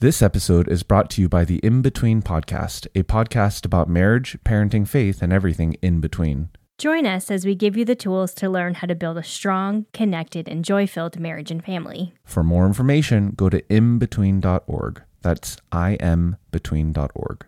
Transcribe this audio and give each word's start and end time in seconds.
This 0.00 0.22
episode 0.22 0.66
is 0.66 0.82
brought 0.82 1.10
to 1.10 1.20
you 1.20 1.28
by 1.28 1.44
the 1.44 1.58
In 1.58 1.82
Between 1.82 2.22
Podcast, 2.22 2.86
a 2.94 3.02
podcast 3.02 3.66
about 3.66 3.86
marriage, 3.86 4.38
parenting, 4.46 4.88
faith, 4.88 5.20
and 5.20 5.30
everything 5.30 5.76
in 5.82 6.00
between. 6.00 6.48
Join 6.78 7.04
us 7.04 7.30
as 7.30 7.44
we 7.44 7.54
give 7.54 7.76
you 7.76 7.84
the 7.84 7.94
tools 7.94 8.32
to 8.36 8.48
learn 8.48 8.76
how 8.76 8.86
to 8.86 8.94
build 8.94 9.18
a 9.18 9.22
strong, 9.22 9.84
connected, 9.92 10.48
and 10.48 10.64
joy 10.64 10.86
filled 10.86 11.20
marriage 11.20 11.50
and 11.50 11.62
family. 11.62 12.14
For 12.24 12.42
more 12.42 12.64
information, 12.64 13.34
go 13.36 13.50
to 13.50 13.60
inbetween.org. 13.64 15.02
That's 15.20 15.58
imbetween.org. 15.70 17.46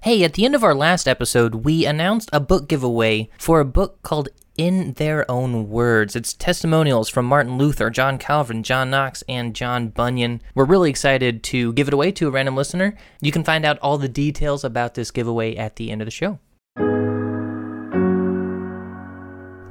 Hey, 0.00 0.24
at 0.24 0.32
the 0.32 0.46
end 0.46 0.54
of 0.54 0.64
our 0.64 0.74
last 0.74 1.06
episode, 1.06 1.66
we 1.66 1.84
announced 1.84 2.30
a 2.32 2.40
book 2.40 2.66
giveaway 2.66 3.28
for 3.38 3.60
a 3.60 3.66
book 3.66 4.00
called 4.00 4.30
In 4.58 4.92
Their 4.94 5.30
Own 5.30 5.68
Words. 5.68 6.16
It's 6.16 6.32
testimonials 6.32 7.08
from 7.08 7.26
Martin 7.26 7.58
Luther, 7.58 7.90
John 7.90 8.18
Calvin, 8.18 8.62
John 8.62 8.90
Knox, 8.90 9.22
and 9.28 9.54
John 9.54 9.88
Bunyan. 9.88 10.42
We're 10.54 10.64
really 10.64 10.90
excited 10.90 11.42
to 11.44 11.72
give 11.74 11.88
it 11.88 11.94
away 11.94 12.12
to 12.12 12.28
a 12.28 12.30
random 12.30 12.56
listener. 12.56 12.96
You 13.20 13.32
can 13.32 13.44
find 13.44 13.64
out 13.64 13.78
all 13.80 13.98
the 13.98 14.08
details 14.08 14.64
about 14.64 14.94
this 14.94 15.10
giveaway 15.10 15.56
at 15.56 15.76
the 15.76 15.90
end 15.90 16.02
of 16.02 16.06
the 16.06 16.10
show. 16.10 16.38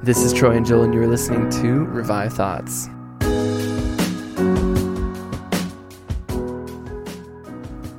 This 0.04 0.20
is 0.20 0.34
Troy 0.34 0.56
and 0.56 0.66
Jill, 0.66 0.84
and 0.84 0.94
you're 0.94 1.08
listening 1.08 1.50
to 1.62 1.86
Revive 1.86 2.34
Thoughts. 2.34 2.88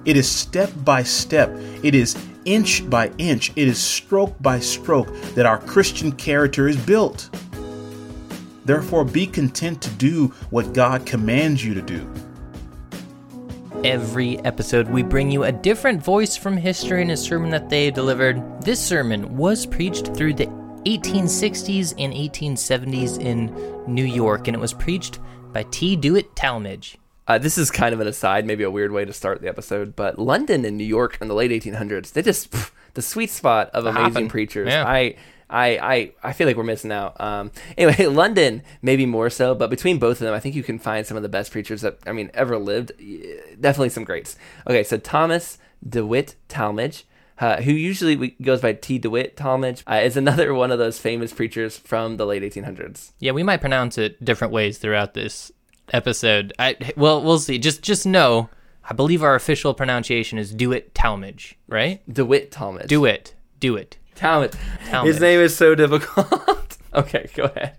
It 0.06 0.16
is 0.16 0.30
step 0.30 0.70
by 0.84 1.02
step, 1.02 1.50
it 1.82 1.96
is 1.96 2.16
inch 2.44 2.88
by 2.88 3.10
inch, 3.18 3.50
it 3.56 3.66
is 3.66 3.76
stroke 3.76 4.40
by 4.40 4.60
stroke 4.60 5.12
that 5.34 5.46
our 5.46 5.58
Christian 5.58 6.12
character 6.12 6.68
is 6.68 6.76
built. 6.76 7.28
Therefore, 8.64 9.04
be 9.04 9.26
content 9.26 9.82
to 9.82 9.90
do 9.90 10.28
what 10.50 10.72
God 10.72 11.06
commands 11.06 11.64
you 11.64 11.74
to 11.74 11.82
do. 11.82 12.08
Every 13.82 14.38
episode, 14.44 14.88
we 14.88 15.02
bring 15.02 15.28
you 15.28 15.42
a 15.42 15.50
different 15.50 16.00
voice 16.00 16.36
from 16.36 16.56
history 16.56 17.02
and 17.02 17.10
a 17.10 17.16
sermon 17.16 17.50
that 17.50 17.68
they 17.68 17.90
delivered. 17.90 18.62
This 18.62 18.80
sermon 18.80 19.36
was 19.36 19.66
preached 19.66 20.14
through 20.14 20.34
the 20.34 20.46
1860s 20.84 21.94
and 21.98 22.12
1870s 22.12 23.20
in 23.20 23.52
New 23.92 24.04
York, 24.04 24.46
and 24.46 24.56
it 24.56 24.60
was 24.60 24.72
preached 24.72 25.18
by 25.52 25.64
T. 25.64 25.96
Dewitt 25.96 26.36
Talmage. 26.36 26.96
Uh, 27.28 27.38
this 27.38 27.58
is 27.58 27.70
kind 27.70 27.92
of 27.92 28.00
an 28.00 28.06
aside, 28.06 28.46
maybe 28.46 28.62
a 28.62 28.70
weird 28.70 28.92
way 28.92 29.04
to 29.04 29.12
start 29.12 29.40
the 29.40 29.48
episode, 29.48 29.96
but 29.96 30.18
London 30.18 30.64
and 30.64 30.76
New 30.76 30.84
York 30.84 31.18
in 31.20 31.28
the 31.28 31.34
late 31.34 31.50
1800s, 31.50 32.12
they 32.12 32.22
just 32.22 32.50
pff, 32.50 32.70
the 32.94 33.02
sweet 33.02 33.30
spot 33.30 33.68
of 33.70 33.84
amazing 33.84 34.28
preachers. 34.28 34.68
Yeah. 34.68 34.84
I, 34.86 35.16
I, 35.48 35.78
I, 35.78 36.12
I 36.22 36.32
feel 36.32 36.46
like 36.46 36.56
we're 36.56 36.64
missing 36.64 36.92
out. 36.92 37.20
Um, 37.20 37.50
anyway, 37.76 38.06
London 38.14 38.62
maybe 38.82 39.06
more 39.06 39.30
so, 39.30 39.54
but 39.54 39.70
between 39.70 39.98
both 39.98 40.20
of 40.20 40.24
them, 40.26 40.34
I 40.34 40.40
think 40.40 40.54
you 40.54 40.62
can 40.62 40.78
find 40.78 41.06
some 41.06 41.16
of 41.16 41.22
the 41.22 41.28
best 41.28 41.52
preachers 41.52 41.82
that 41.82 41.98
I 42.06 42.12
mean 42.12 42.30
ever 42.34 42.58
lived. 42.58 42.92
Definitely 43.60 43.90
some 43.90 44.04
greats. 44.04 44.36
Okay, 44.66 44.82
so 44.82 44.96
Thomas 44.98 45.58
DeWitt 45.88 46.36
Talmage. 46.48 47.04
Uh, 47.38 47.60
who 47.60 47.72
usually 47.72 48.30
goes 48.40 48.62
by 48.62 48.72
T. 48.72 48.96
DeWitt 48.96 49.36
Talmage, 49.36 49.82
uh, 49.86 49.96
is 49.96 50.16
another 50.16 50.54
one 50.54 50.70
of 50.70 50.78
those 50.78 50.98
famous 50.98 51.34
preachers 51.34 51.76
from 51.76 52.16
the 52.16 52.24
late 52.24 52.42
1800s. 52.42 53.12
Yeah, 53.18 53.32
we 53.32 53.42
might 53.42 53.60
pronounce 53.60 53.98
it 53.98 54.24
different 54.24 54.54
ways 54.54 54.78
throughout 54.78 55.12
this 55.12 55.52
episode. 55.92 56.52
I 56.58 56.76
well, 56.96 57.22
we'll 57.22 57.38
see. 57.38 57.58
Just 57.58 57.82
just 57.82 58.06
know, 58.06 58.48
I 58.88 58.94
believe 58.94 59.22
our 59.22 59.34
official 59.34 59.74
pronunciation 59.74 60.38
is 60.38 60.54
Dewitt 60.54 60.94
Talmage, 60.94 61.54
right? 61.68 62.02
DeWitt 62.12 62.50
Talmage. 62.50 62.86
Do 62.86 63.04
it. 63.04 63.34
Do 63.58 63.76
it. 63.76 63.98
Talmage. 64.14 64.54
Talmage. 64.88 65.06
His 65.06 65.20
name 65.20 65.40
is 65.40 65.56
so 65.56 65.74
difficult. 65.74 66.78
okay, 66.94 67.28
go 67.34 67.44
ahead. 67.44 67.76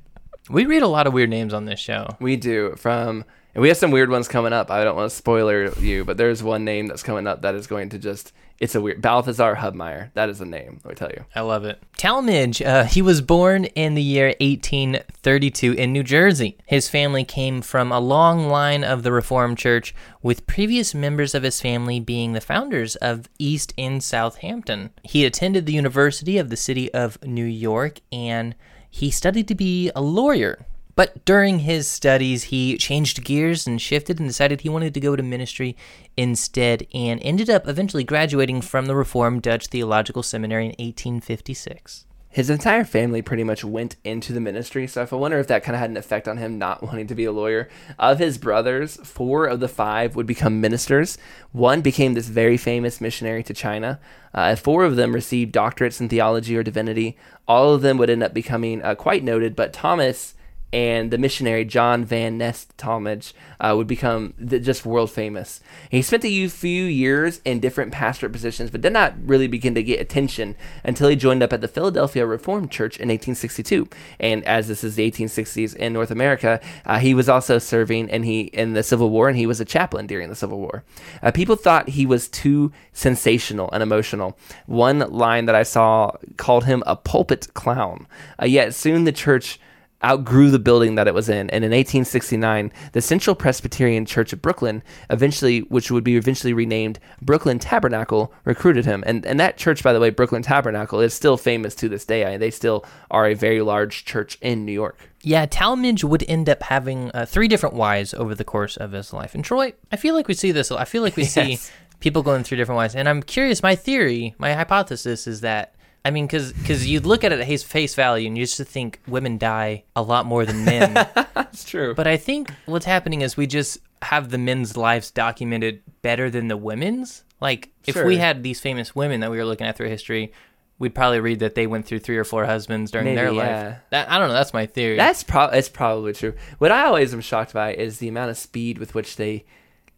We 0.50 0.66
read 0.66 0.84
a 0.84 0.88
lot 0.88 1.08
of 1.08 1.14
weird 1.14 1.30
names 1.30 1.54
on 1.54 1.66
this 1.66 1.80
show. 1.80 2.08
We 2.20 2.36
do 2.36 2.76
from, 2.78 3.26
and 3.54 3.62
we 3.62 3.68
have 3.68 3.78
some 3.78 3.92
weird 3.92 4.10
ones 4.10 4.28
coming 4.28 4.54
up. 4.54 4.72
I 4.72 4.84
don't 4.84 4.96
want 4.96 5.10
to 5.10 5.16
spoiler 5.16 5.74
you, 5.80 6.06
but 6.06 6.18
there's 6.18 6.42
one 6.44 6.64
name 6.64 6.88
that's 6.88 7.04
coming 7.04 7.28
up 7.28 7.42
that 7.42 7.56
is 7.56 7.68
going 7.68 7.90
to 7.90 8.00
just. 8.00 8.34
It's 8.60 8.74
a 8.74 8.82
weird 8.82 9.02
Balthazar 9.02 9.56
Hubmaier. 9.56 10.12
That 10.14 10.30
is 10.30 10.42
a 10.42 10.46
name. 10.46 10.80
Let 10.84 10.92
me 10.92 10.96
tell 10.96 11.12
you. 11.12 11.26
I 11.36 11.42
love 11.42 11.64
it. 11.64 11.80
Talmage, 11.98 12.66
uh, 12.66 12.86
he 12.86 13.02
was 13.02 13.22
born 13.22 13.66
in 13.66 13.94
the 13.94 14.02
year 14.02 14.34
1832 14.40 15.74
in 15.74 15.94
New 15.94 16.04
Jersey. 16.04 16.58
His 16.66 16.90
family 16.90 17.24
came 17.24 17.62
from 17.62 17.92
a 17.92 18.00
long 18.00 18.48
line 18.48 18.84
of 18.84 19.04
the 19.04 19.12
Reformed 19.12 19.58
Church, 19.60 19.94
with 20.24 20.48
previous 20.48 20.96
members 20.96 21.36
of 21.36 21.44
his 21.44 21.62
family 21.62 22.00
being 22.00 22.34
the 22.34 22.42
founders 22.42 22.96
of 22.96 23.30
East 23.38 23.74
and 23.78 24.04
Southampton. 24.04 24.90
He 25.04 25.24
attended 25.24 25.66
the 25.66 25.74
University 25.74 26.38
of 26.38 26.50
the 26.50 26.58
City 26.58 26.92
of 26.94 27.22
New 27.24 27.46
York 27.46 28.00
and 28.12 28.56
he 28.90 29.12
studied 29.12 29.48
to 29.50 29.56
be 29.56 29.92
a 29.96 30.02
lawyer. 30.02 30.66
But 30.98 31.24
during 31.26 31.60
his 31.60 31.88
studies, 31.88 32.46
he 32.46 32.76
changed 32.76 33.24
gears 33.24 33.68
and 33.68 33.80
shifted 33.80 34.20
and 34.20 34.28
decided 34.28 34.62
he 34.62 34.70
wanted 34.70 34.96
to 34.96 35.00
go 35.00 35.16
to 35.16 35.22
ministry 35.22 35.78
instead 36.18 36.88
and 36.92 37.22
ended 37.22 37.52
up 37.52 37.68
eventually 37.68 38.04
graduating 38.04 38.62
from 38.62 38.88
the 38.88 38.96
Reformed 38.96 39.44
Dutch 39.44 39.68
Theological 39.68 40.24
Seminary 40.24 40.64
in 40.64 40.72
1856. 40.72 42.08
His 42.30 42.50
entire 42.50 42.84
family 42.84 43.22
pretty 43.22 43.44
much 43.44 43.64
went 43.64 43.96
into 44.04 44.34
the 44.34 44.40
ministry, 44.40 44.88
so 44.88 45.08
I 45.12 45.16
wonder 45.16 45.38
if 45.38 45.46
that 45.48 45.64
kind 45.64 45.76
of 45.76 45.82
had 45.82 45.92
an 45.92 45.98
effect 45.98 46.28
on 46.28 46.38
him 46.38 46.58
not 46.58 46.82
wanting 46.82 47.06
to 47.08 47.16
be 47.16 47.26
a 47.26 47.32
lawyer. 47.32 47.70
Of 48.00 48.18
his 48.18 48.40
brothers, 48.40 48.96
four 49.04 49.46
of 49.46 49.60
the 49.60 49.68
five 49.68 50.16
would 50.16 50.26
become 50.26 50.60
ministers. 50.60 51.20
One 51.52 51.82
became 51.82 52.16
this 52.16 52.28
very 52.28 52.58
famous 52.58 53.00
missionary 53.00 53.44
to 53.44 53.54
China. 53.54 54.00
Uh, 54.34 54.56
four 54.56 54.84
of 54.84 54.96
them 54.96 55.14
received 55.14 55.54
doctorates 55.54 56.02
in 56.02 56.10
theology 56.10 56.58
or 56.58 56.64
divinity. 56.64 57.18
All 57.48 57.76
of 57.76 57.84
them 57.84 58.00
would 58.00 58.10
end 58.10 58.24
up 58.24 58.34
becoming 58.34 58.82
uh, 58.82 58.96
quite 58.96 59.24
noted, 59.24 59.56
but 59.56 59.74
Thomas 59.74 60.34
and 60.74 61.12
the 61.12 61.18
missionary 61.18 61.64
John 61.64 62.04
Van 62.04 62.38
Nest 62.38 62.76
Talmage 62.78 63.34
uh, 63.60 63.74
would 63.76 63.88
become 63.88 64.34
th- 64.38 64.64
just 64.64 64.86
world 64.86 65.10
famous. 65.10 65.62
He 65.90 66.02
spent 66.02 66.26
a 66.26 66.28
few- 66.28 66.50
few 66.50 66.84
years 66.84 67.40
in 67.46 67.60
different 67.60 67.92
pastorate 67.92 68.34
positions, 68.34 68.70
but 68.70 68.82
did 68.82 68.92
not 68.94 69.14
really 69.24 69.48
begin 69.48 69.74
to 69.76 69.84
get 69.84 70.02
attention 70.02 70.56
until 70.84 71.08
he 71.08 71.16
joined 71.16 71.42
up 71.42 71.54
at 71.54 71.62
the 71.62 71.68
Philadelphia 71.68 72.26
Reformed 72.26 72.72
Church 72.72 72.98
in 72.98 73.08
1862. 73.08 73.88
And 74.20 74.44
as 74.44 74.68
this 74.68 74.84
is 74.84 74.96
the 74.96 75.10
1860s 75.10 75.76
in 75.76 75.94
North 75.94 76.12
America, 76.12 76.60
uh, 76.86 77.00
he 77.00 77.14
was 77.14 77.30
also 77.30 77.58
serving 77.58 78.12
and 78.12 78.26
he 78.26 78.42
in 78.42 78.74
the 78.74 78.84
Civil 78.84 79.10
War, 79.10 79.30
and 79.30 79.38
he 79.38 79.46
was 79.46 79.62
a 79.62 79.66
chaplain 79.66 80.08
during 80.08 80.30
the 80.30 80.36
Civil 80.36 80.60
War. 80.60 80.84
Uh, 81.24 81.32
people 81.32 81.56
thought 81.56 81.90
he 81.90 82.06
was 82.06 82.28
too 82.28 82.72
sensational 82.92 83.70
and 83.72 83.82
emotional. 83.82 84.38
One 84.66 85.00
line 85.00 85.46
that 85.46 85.56
I 85.56 85.64
saw 85.64 86.12
called 86.36 86.66
him 86.66 86.84
a 86.86 86.96
pulpit 86.96 87.54
clown. 87.54 88.08
Uh, 88.42 88.46
yet 88.46 88.74
soon 88.76 89.06
the 89.06 89.12
church 89.12 89.60
outgrew 90.04 90.52
the 90.52 90.60
building 90.60 90.96
that 90.96 91.08
it 91.08 91.14
was 91.14 91.28
in 91.28 91.50
and 91.50 91.64
in 91.64 91.72
1869 91.72 92.72
the 92.92 93.02
central 93.02 93.36
presbyterian 93.36 94.06
church 94.06 94.32
of 94.32 94.42
brooklyn 94.42 94.84
eventually 95.10 95.62
which 95.62 95.90
would 95.90 96.04
be 96.04 96.16
eventually 96.16 96.54
renamed 96.54 97.00
brooklyn 97.22 97.58
tabernacle 97.58 98.32
recruited 98.46 98.86
him 98.86 99.04
and, 99.08 99.26
and 99.26 99.40
that 99.40 99.58
church 99.58 99.82
by 99.82 99.92
the 99.94 100.00
way 100.00 100.10
brooklyn 100.12 100.44
tabernacle 100.44 101.00
is 101.00 101.14
still 101.14 101.36
famous 101.36 101.74
to 101.74 101.90
this 101.90 102.06
day 102.06 102.26
I 102.26 102.32
mean, 102.32 102.40
they 102.40 102.52
still 102.52 102.86
are 103.10 103.28
a 103.28 103.34
very 103.34 103.62
large 103.62 104.06
church 104.06 104.38
in 104.42 104.66
new 104.66 104.72
york 104.72 105.10
Yeah, 105.24 105.48
Talmage 105.48 106.04
would 106.04 106.24
end 106.28 106.48
up 106.48 106.64
having 106.64 107.12
uh, 107.14 107.26
three 107.26 107.48
different 107.48 107.76
wives 107.76 108.14
over 108.14 108.36
the 108.36 108.46
course 108.46 108.78
of 108.78 108.92
his 108.92 109.12
life. 109.12 109.34
And 109.36 109.44
Troy, 109.44 109.74
I 109.92 109.96
feel 109.98 110.14
like 110.14 110.28
we 110.28 110.36
see 110.36 110.52
this. 110.54 110.72
I 110.72 110.86
feel 110.86 111.02
like 111.02 111.18
we 111.18 111.26
see 111.38 111.58
people 112.00 112.22
going 112.22 112.44
through 112.44 112.58
different 112.58 112.78
wives. 112.78 112.96
And 112.96 113.10
I'm 113.10 113.24
curious. 113.24 113.64
My 113.64 113.76
theory, 113.76 114.36
my 114.38 114.54
hypothesis 114.54 115.28
is 115.28 115.42
that 115.42 115.74
I 116.08 116.10
mean, 116.10 116.26
because 116.26 116.54
because 116.54 116.88
you 116.88 117.02
look 117.02 117.26
at 117.26 117.34
it 117.34 117.42
at 117.42 117.48
his 117.48 117.64
face 117.64 117.94
value, 117.94 118.28
and 118.28 118.38
you 118.38 118.46
just 118.46 118.62
think 118.62 119.02
women 119.10 119.38
die 119.38 119.84
a 119.94 120.02
lot 120.02 120.26
more 120.26 120.46
than 120.46 120.64
men. 120.64 120.94
that's 121.36 121.66
true 121.66 121.94
but 121.94 122.08
I 122.08 122.16
think 122.16 122.54
what's 122.66 122.86
happening 122.86 123.22
is 123.22 123.36
we 123.36 123.46
just 123.46 123.80
have 124.02 124.30
the 124.30 124.38
men's 124.38 124.78
lives 124.78 125.12
documented 125.12 125.82
better 126.02 126.30
than 126.30 126.48
the 126.48 126.56
women's. 126.56 127.26
Like 127.42 127.72
if 127.86 127.98
we 127.98 128.18
had 128.18 128.42
these 128.42 128.62
famous 128.62 128.96
women 128.96 129.20
that 129.20 129.32
we 129.32 129.38
were 129.38 129.44
looking 129.44 129.68
at 129.68 129.76
through 129.76 129.90
history, 129.90 130.32
we'd 130.80 130.96
probably 130.96 131.20
read 131.20 131.40
that 131.40 131.56
they 131.56 131.68
went 131.68 131.86
through 131.86 132.00
three 132.00 132.18
or 132.18 132.24
four 132.24 132.46
husbands 132.46 132.92
during 132.92 133.14
their 133.14 133.32
life. 133.34 133.48
yeah. 133.48 133.78
That, 133.90 134.10
I 134.10 134.18
don't 134.18 134.30
know. 134.30 134.34
That's 134.34 134.54
my 134.54 134.66
theory. 134.66 134.96
That's 134.96 135.24
pro- 135.24 135.50
it's 135.50 135.68
probably 135.70 136.14
true. 136.14 136.36
What 136.58 136.72
I 136.72 136.86
always 136.86 137.14
am 137.14 137.22
shocked 137.22 137.54
by 137.54 137.74
is 137.74 138.00
the 138.00 138.08
amount 138.08 138.32
of 138.32 138.38
speed 138.38 138.78
with 138.78 138.96
which 138.96 139.18
they 139.18 139.46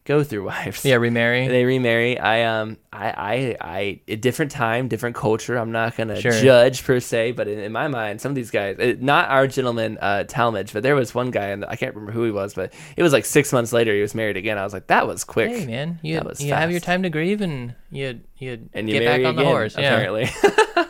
go 0.05 0.23
through 0.23 0.43
wives. 0.47 0.83
Yeah, 0.85 0.95
remarry. 0.95 1.47
They 1.47 1.65
remarry. 1.65 2.19
I 2.19 2.43
um 2.43 2.77
I 2.91 3.09
I 3.09 3.55
I 3.61 3.99
a 4.07 4.15
different 4.15 4.51
time, 4.51 4.87
different 4.87 5.15
culture. 5.15 5.57
I'm 5.57 5.71
not 5.71 5.95
gonna 5.95 6.19
Sure. 6.19 6.31
judge 6.31 6.83
per 6.83 6.99
se, 6.99 7.33
but 7.33 7.47
in, 7.47 7.59
in 7.59 7.71
my 7.71 7.87
mind, 7.87 8.21
some 8.21 8.31
of 8.31 8.35
these 8.35 8.51
guys, 8.51 8.77
uh, 8.79 8.95
not 8.99 9.29
our 9.29 9.47
gentleman 9.47 9.97
uh, 10.01 10.23
Talmage, 10.27 10.73
but 10.73 10.83
there 10.83 10.95
was 10.95 11.13
one 11.13 11.31
guy, 11.31 11.47
and 11.47 11.63
I 11.65 11.75
can't 11.75 11.93
remember 11.95 12.11
who 12.11 12.23
he 12.23 12.31
was, 12.31 12.53
but 12.53 12.73
it 12.97 13.03
was 13.03 13.13
like 13.13 13.25
six 13.25 13.53
months 13.53 13.71
later 13.73 13.93
he 13.93 14.01
was 14.01 14.15
married 14.15 14.37
again. 14.37 14.57
I 14.57 14.63
was 14.63 14.73
like, 14.73 14.87
that 14.87 15.07
was 15.07 15.23
quick. 15.23 15.51
Hey 15.51 15.65
man, 15.65 15.99
you 16.01 16.21
you 16.39 16.53
have 16.53 16.71
your 16.71 16.79
time 16.79 17.03
to 17.03 17.09
grieve 17.09 17.41
and 17.41 17.75
you 17.91 18.21
you 18.37 18.69
and 18.73 18.89
you 18.89 18.99
get 18.99 19.05
back 19.05 19.25
on 19.25 19.35
the 19.35 19.41
again, 19.41 19.45
horse. 19.45 19.77
Yeah. 19.77 20.85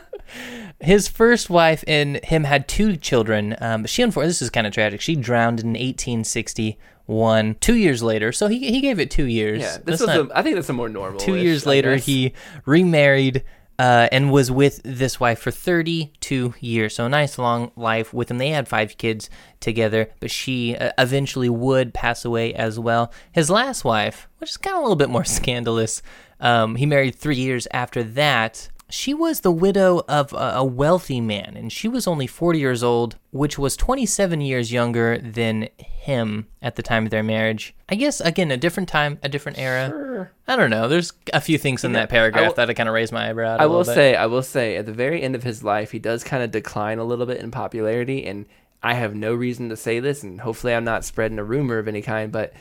His 0.80 1.08
first 1.08 1.50
wife 1.50 1.84
and 1.86 2.16
him 2.24 2.44
had 2.44 2.66
two 2.68 2.96
children. 2.96 3.54
Um, 3.60 3.84
she, 3.86 4.02
unfortunately, 4.02 4.28
this 4.30 4.40
is 4.42 4.50
kind 4.50 4.66
of 4.66 4.72
tragic. 4.72 5.00
She 5.00 5.14
drowned 5.14 5.60
in 5.60 5.74
1861. 5.74 7.56
Two 7.60 7.74
years 7.76 8.02
later, 8.02 8.32
so 8.32 8.46
he 8.48 8.70
he 8.70 8.80
gave 8.80 8.98
it 9.00 9.10
two 9.10 9.24
years. 9.26 9.60
yeah, 9.60 9.72
That's 9.72 9.84
this 9.84 10.00
was. 10.00 10.08
not- 10.08 10.30
A, 10.30 10.38
I 10.38 10.42
think 10.42 10.54
that's 10.56 10.68
a 10.68 10.72
more 10.72 10.88
normal. 10.88 11.18
two 11.20 11.36
years 11.36 11.66
later, 11.66 11.96
he 11.96 12.32
remarried 12.64 13.42
uh, 13.78 14.08
and 14.12 14.30
was 14.30 14.50
with 14.50 14.80
this 14.84 15.18
wife 15.18 15.38
for 15.40 15.50
32 15.50 16.54
years. 16.60 16.94
So 16.94 17.06
a 17.06 17.08
nice 17.08 17.38
long 17.38 17.72
life 17.76 18.12
with 18.12 18.30
him. 18.30 18.38
They 18.38 18.50
had 18.50 18.68
five 18.68 18.96
kids 18.98 19.28
together, 19.58 20.10
but 20.20 20.30
she 20.30 20.76
uh, 20.76 20.92
eventually 20.98 21.48
would 21.48 21.94
pass 21.94 22.24
away 22.24 22.52
as 22.54 22.78
well. 22.78 23.10
His 23.32 23.48
last 23.50 23.82
wife, 23.84 24.28
which 24.38 24.50
is 24.50 24.56
kind 24.58 24.74
of 24.76 24.80
a 24.80 24.82
little 24.82 24.96
bit 24.96 25.08
more 25.10 25.24
scandalous, 25.38 26.02
um, 26.40 26.76
he 26.76 26.84
married 26.86 27.14
three 27.16 27.36
years 27.36 27.66
after 27.72 28.02
that. 28.02 28.68
She 28.90 29.14
was 29.14 29.40
the 29.40 29.50
widow 29.50 30.02
of 30.08 30.32
a, 30.32 30.64
wealthy 30.64 31.20
man, 31.20 31.54
and 31.56 31.72
she 31.72 31.88
was 31.88 32.06
only 32.06 32.26
40 32.26 32.58
years 32.58 32.82
old, 32.82 33.16
which 33.30 33.58
was 33.58 33.76
27 33.76 34.40
years 34.40 34.72
younger 34.72 35.18
than 35.18 35.68
him 35.78 36.46
at 36.60 36.76
the 36.76 36.82
time 36.82 37.04
of 37.04 37.10
their 37.10 37.22
marriage. 37.22 37.74
I 37.88 37.94
guess, 37.94 38.20
again, 38.20 38.50
a 38.50 38.56
different 38.56 38.88
time, 38.88 39.18
a 39.22 39.28
different 39.28 39.58
era. 39.58 40.30
I 40.46 40.56
don't 40.56 40.70
know. 40.70 40.88
There's 40.88 41.12
a 41.32 41.40
few 41.40 41.56
things 41.58 41.84
in 41.84 41.92
know, 41.92 42.00
that 42.00 42.08
paragraph 42.08 42.42
I 42.44 42.46
will- 42.48 42.54
that 42.54 42.70
I 42.70 42.74
kind 42.74 42.88
of 42.88 42.94
raised 42.94 43.12
my 43.12 43.30
eyebrow. 43.30 43.56
I 43.58 43.66
will 43.66 43.84
say, 43.84 44.14
I 44.14 44.26
will 44.26 44.42
say, 44.42 44.76
at 44.76 44.86
the 44.86 44.92
very 44.92 45.22
end 45.22 45.34
of 45.34 45.42
his 45.44 45.62
life, 45.64 45.92
he 45.92 45.98
does 45.98 46.24
kind 46.24 46.42
of 46.42 46.50
decline 46.50 46.98
a 46.98 47.04
little 47.04 47.26
bit 47.26 47.38
in 47.38 47.50
popularity, 47.50 48.26
and 48.26 48.46
I 48.82 48.94
have 48.94 49.14
no 49.14 49.34
reason 49.34 49.68
to 49.68 49.76
say 49.76 50.00
this, 50.00 50.22
and 50.22 50.40
hopefully, 50.40 50.74
I'm 50.74 50.84
not 50.84 51.04
spreading 51.04 51.38
a 51.38 51.44
rumor 51.44 51.78
of 51.78 51.86
any 51.88 52.02
kind, 52.02 52.32
but 52.32 52.52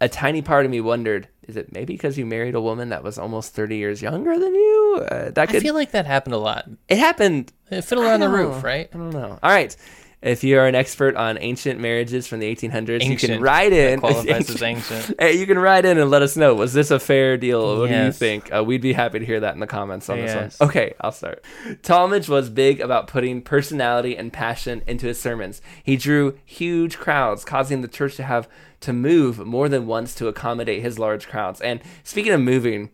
a 0.00 0.08
tiny 0.08 0.42
part 0.42 0.64
of 0.64 0.70
me 0.70 0.80
wondered: 0.80 1.28
is 1.46 1.56
it 1.56 1.72
maybe 1.72 1.94
because 1.94 2.18
you 2.18 2.26
married 2.26 2.54
a 2.54 2.60
woman 2.60 2.90
that 2.90 3.02
was 3.02 3.18
almost 3.18 3.54
30 3.54 3.76
years 3.76 4.02
younger 4.02 4.38
than 4.38 4.54
you? 4.54 5.06
Uh, 5.10 5.30
that 5.30 5.50
I 5.50 5.60
feel 5.60 5.74
like 5.74 5.92
that 5.92 6.06
happened 6.06 6.34
a 6.34 6.38
lot. 6.38 6.68
it 6.88 6.98
happened. 6.98 7.52
Uh, 7.70 7.80
Fiddler 7.80 8.06
on 8.06 8.20
the 8.20 8.28
Roof, 8.28 8.62
right? 8.62 8.88
I 8.92 8.96
don't 8.96 9.10
know. 9.10 9.38
All 9.42 9.50
right. 9.50 9.74
If 10.20 10.42
you 10.42 10.58
are 10.58 10.66
an 10.66 10.74
expert 10.74 11.14
on 11.14 11.38
ancient 11.40 11.78
marriages 11.78 12.26
from 12.26 12.40
the 12.40 12.52
1800s, 12.54 13.04
you 13.04 13.16
can 13.16 13.40
write 13.40 13.72
in. 13.72 14.00
That 14.00 14.00
qualifies 14.10 14.50
as 14.50 14.62
ancient. 14.62 15.14
Hey, 15.20 15.38
you 15.38 15.46
can 15.46 15.58
write 15.60 15.84
in 15.84 15.96
and 15.96 16.10
let 16.10 16.22
us 16.22 16.36
know. 16.36 16.56
Was 16.56 16.72
this 16.72 16.90
a 16.90 16.98
fair 16.98 17.36
deal? 17.36 17.78
What 17.78 17.88
do 17.88 17.94
you 17.94 18.10
think? 18.10 18.52
Uh, 18.52 18.64
we'd 18.64 18.80
be 18.80 18.92
happy 18.94 19.20
to 19.20 19.24
hear 19.24 19.38
that 19.38 19.54
in 19.54 19.60
the 19.60 19.66
comments 19.68 20.08
on 20.08 20.18
Yes. 20.18 20.34
this 20.34 20.60
one. 20.60 20.68
Okay, 20.70 20.94
I'll 21.00 21.12
start. 21.12 21.44
Talmage 21.82 22.28
was 22.28 22.50
big 22.50 22.80
about 22.80 23.06
putting 23.06 23.42
personality 23.42 24.16
and 24.16 24.32
passion 24.32 24.82
into 24.88 25.06
his 25.06 25.20
sermons. 25.20 25.62
He 25.84 25.96
drew 25.96 26.36
huge 26.44 26.98
crowds, 26.98 27.44
causing 27.44 27.82
the 27.82 27.88
church 27.88 28.16
to 28.16 28.24
have 28.24 28.48
to 28.80 28.92
move 28.92 29.38
more 29.46 29.68
than 29.68 29.86
once 29.86 30.16
to 30.16 30.26
accommodate 30.26 30.82
his 30.82 30.98
large 30.98 31.28
crowds. 31.28 31.60
And 31.60 31.80
speaking 32.02 32.32
of 32.32 32.40
moving, 32.40 32.90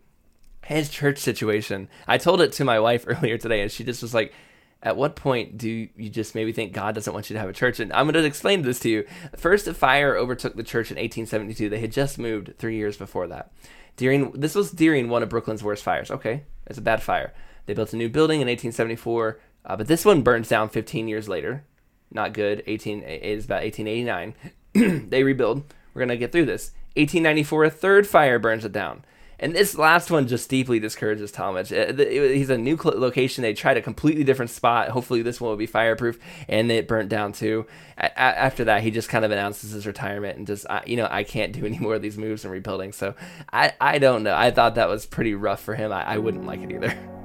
his 0.66 0.90
church 0.90 1.16
situation, 1.18 1.88
I 2.06 2.18
told 2.18 2.42
it 2.42 2.52
to 2.52 2.64
my 2.64 2.78
wife 2.80 3.04
earlier 3.06 3.38
today, 3.38 3.62
and 3.62 3.72
she 3.72 3.82
just 3.82 4.02
was 4.02 4.12
like, 4.12 4.34
at 4.84 4.98
what 4.98 5.16
point 5.16 5.56
do 5.56 5.88
you 5.96 6.10
just 6.10 6.34
maybe 6.34 6.52
think 6.52 6.74
God 6.74 6.94
doesn't 6.94 7.12
want 7.12 7.30
you 7.30 7.34
to 7.34 7.40
have 7.40 7.48
a 7.48 7.54
church? 7.54 7.80
And 7.80 7.90
I'm 7.94 8.04
going 8.04 8.14
to 8.14 8.24
explain 8.24 8.62
this 8.62 8.78
to 8.80 8.90
you. 8.90 9.06
First, 9.34 9.66
a 9.66 9.72
fire 9.72 10.14
overtook 10.14 10.56
the 10.56 10.62
church 10.62 10.90
in 10.90 10.96
1872. 10.96 11.70
They 11.70 11.80
had 11.80 11.90
just 11.90 12.18
moved 12.18 12.52
three 12.58 12.76
years 12.76 12.98
before 12.98 13.26
that. 13.28 13.50
During 13.96 14.32
this 14.32 14.54
was 14.54 14.70
during 14.70 15.08
one 15.08 15.22
of 15.22 15.30
Brooklyn's 15.30 15.64
worst 15.64 15.82
fires. 15.82 16.10
Okay, 16.10 16.42
it's 16.66 16.78
a 16.78 16.82
bad 16.82 17.02
fire. 17.02 17.32
They 17.64 17.72
built 17.72 17.94
a 17.94 17.96
new 17.96 18.10
building 18.10 18.40
in 18.40 18.46
1874, 18.48 19.40
uh, 19.64 19.76
but 19.76 19.86
this 19.86 20.04
one 20.04 20.22
burns 20.22 20.48
down 20.48 20.68
15 20.68 21.08
years 21.08 21.28
later. 21.28 21.64
Not 22.10 22.34
good. 22.34 22.62
18 22.66 23.02
it 23.02 23.22
is 23.22 23.46
about 23.46 23.62
1889. 23.62 25.06
they 25.08 25.22
rebuild. 25.22 25.62
We're 25.94 26.00
gonna 26.00 26.16
get 26.16 26.30
through 26.30 26.46
this. 26.46 26.72
1894, 26.96 27.64
a 27.64 27.70
third 27.70 28.06
fire 28.06 28.38
burns 28.38 28.64
it 28.64 28.72
down. 28.72 29.04
And 29.38 29.54
this 29.54 29.76
last 29.76 30.10
one 30.10 30.28
just 30.28 30.48
deeply 30.48 30.78
discourages 30.78 31.32
Talmage. 31.32 31.72
Uh, 31.72 32.32
He's 32.34 32.50
a 32.50 32.58
new 32.58 32.76
location. 32.76 33.42
They 33.42 33.54
tried 33.54 33.76
a 33.76 33.82
completely 33.82 34.24
different 34.24 34.50
spot. 34.50 34.88
Hopefully, 34.90 35.22
this 35.22 35.40
one 35.40 35.50
will 35.50 35.56
be 35.56 35.66
fireproof, 35.66 36.18
and 36.48 36.70
it 36.70 36.86
burnt 36.88 37.08
down 37.08 37.32
too. 37.32 37.66
A- 37.98 38.18
after 38.18 38.64
that, 38.64 38.82
he 38.82 38.90
just 38.90 39.08
kind 39.08 39.24
of 39.24 39.30
announces 39.30 39.72
his 39.72 39.86
retirement 39.86 40.38
and 40.38 40.46
just, 40.46 40.66
you 40.86 40.96
know, 40.96 41.08
I 41.10 41.24
can't 41.24 41.52
do 41.52 41.66
any 41.66 41.78
more 41.78 41.94
of 41.94 42.02
these 42.02 42.16
moves 42.18 42.44
and 42.44 42.52
rebuilding. 42.52 42.92
So, 42.92 43.14
I, 43.52 43.72
I 43.80 43.98
don't 43.98 44.22
know. 44.22 44.34
I 44.34 44.50
thought 44.50 44.76
that 44.76 44.88
was 44.88 45.06
pretty 45.06 45.34
rough 45.34 45.62
for 45.62 45.74
him. 45.74 45.92
I, 45.92 46.02
I 46.14 46.18
wouldn't 46.18 46.46
like 46.46 46.60
it 46.60 46.70
either. 46.72 46.96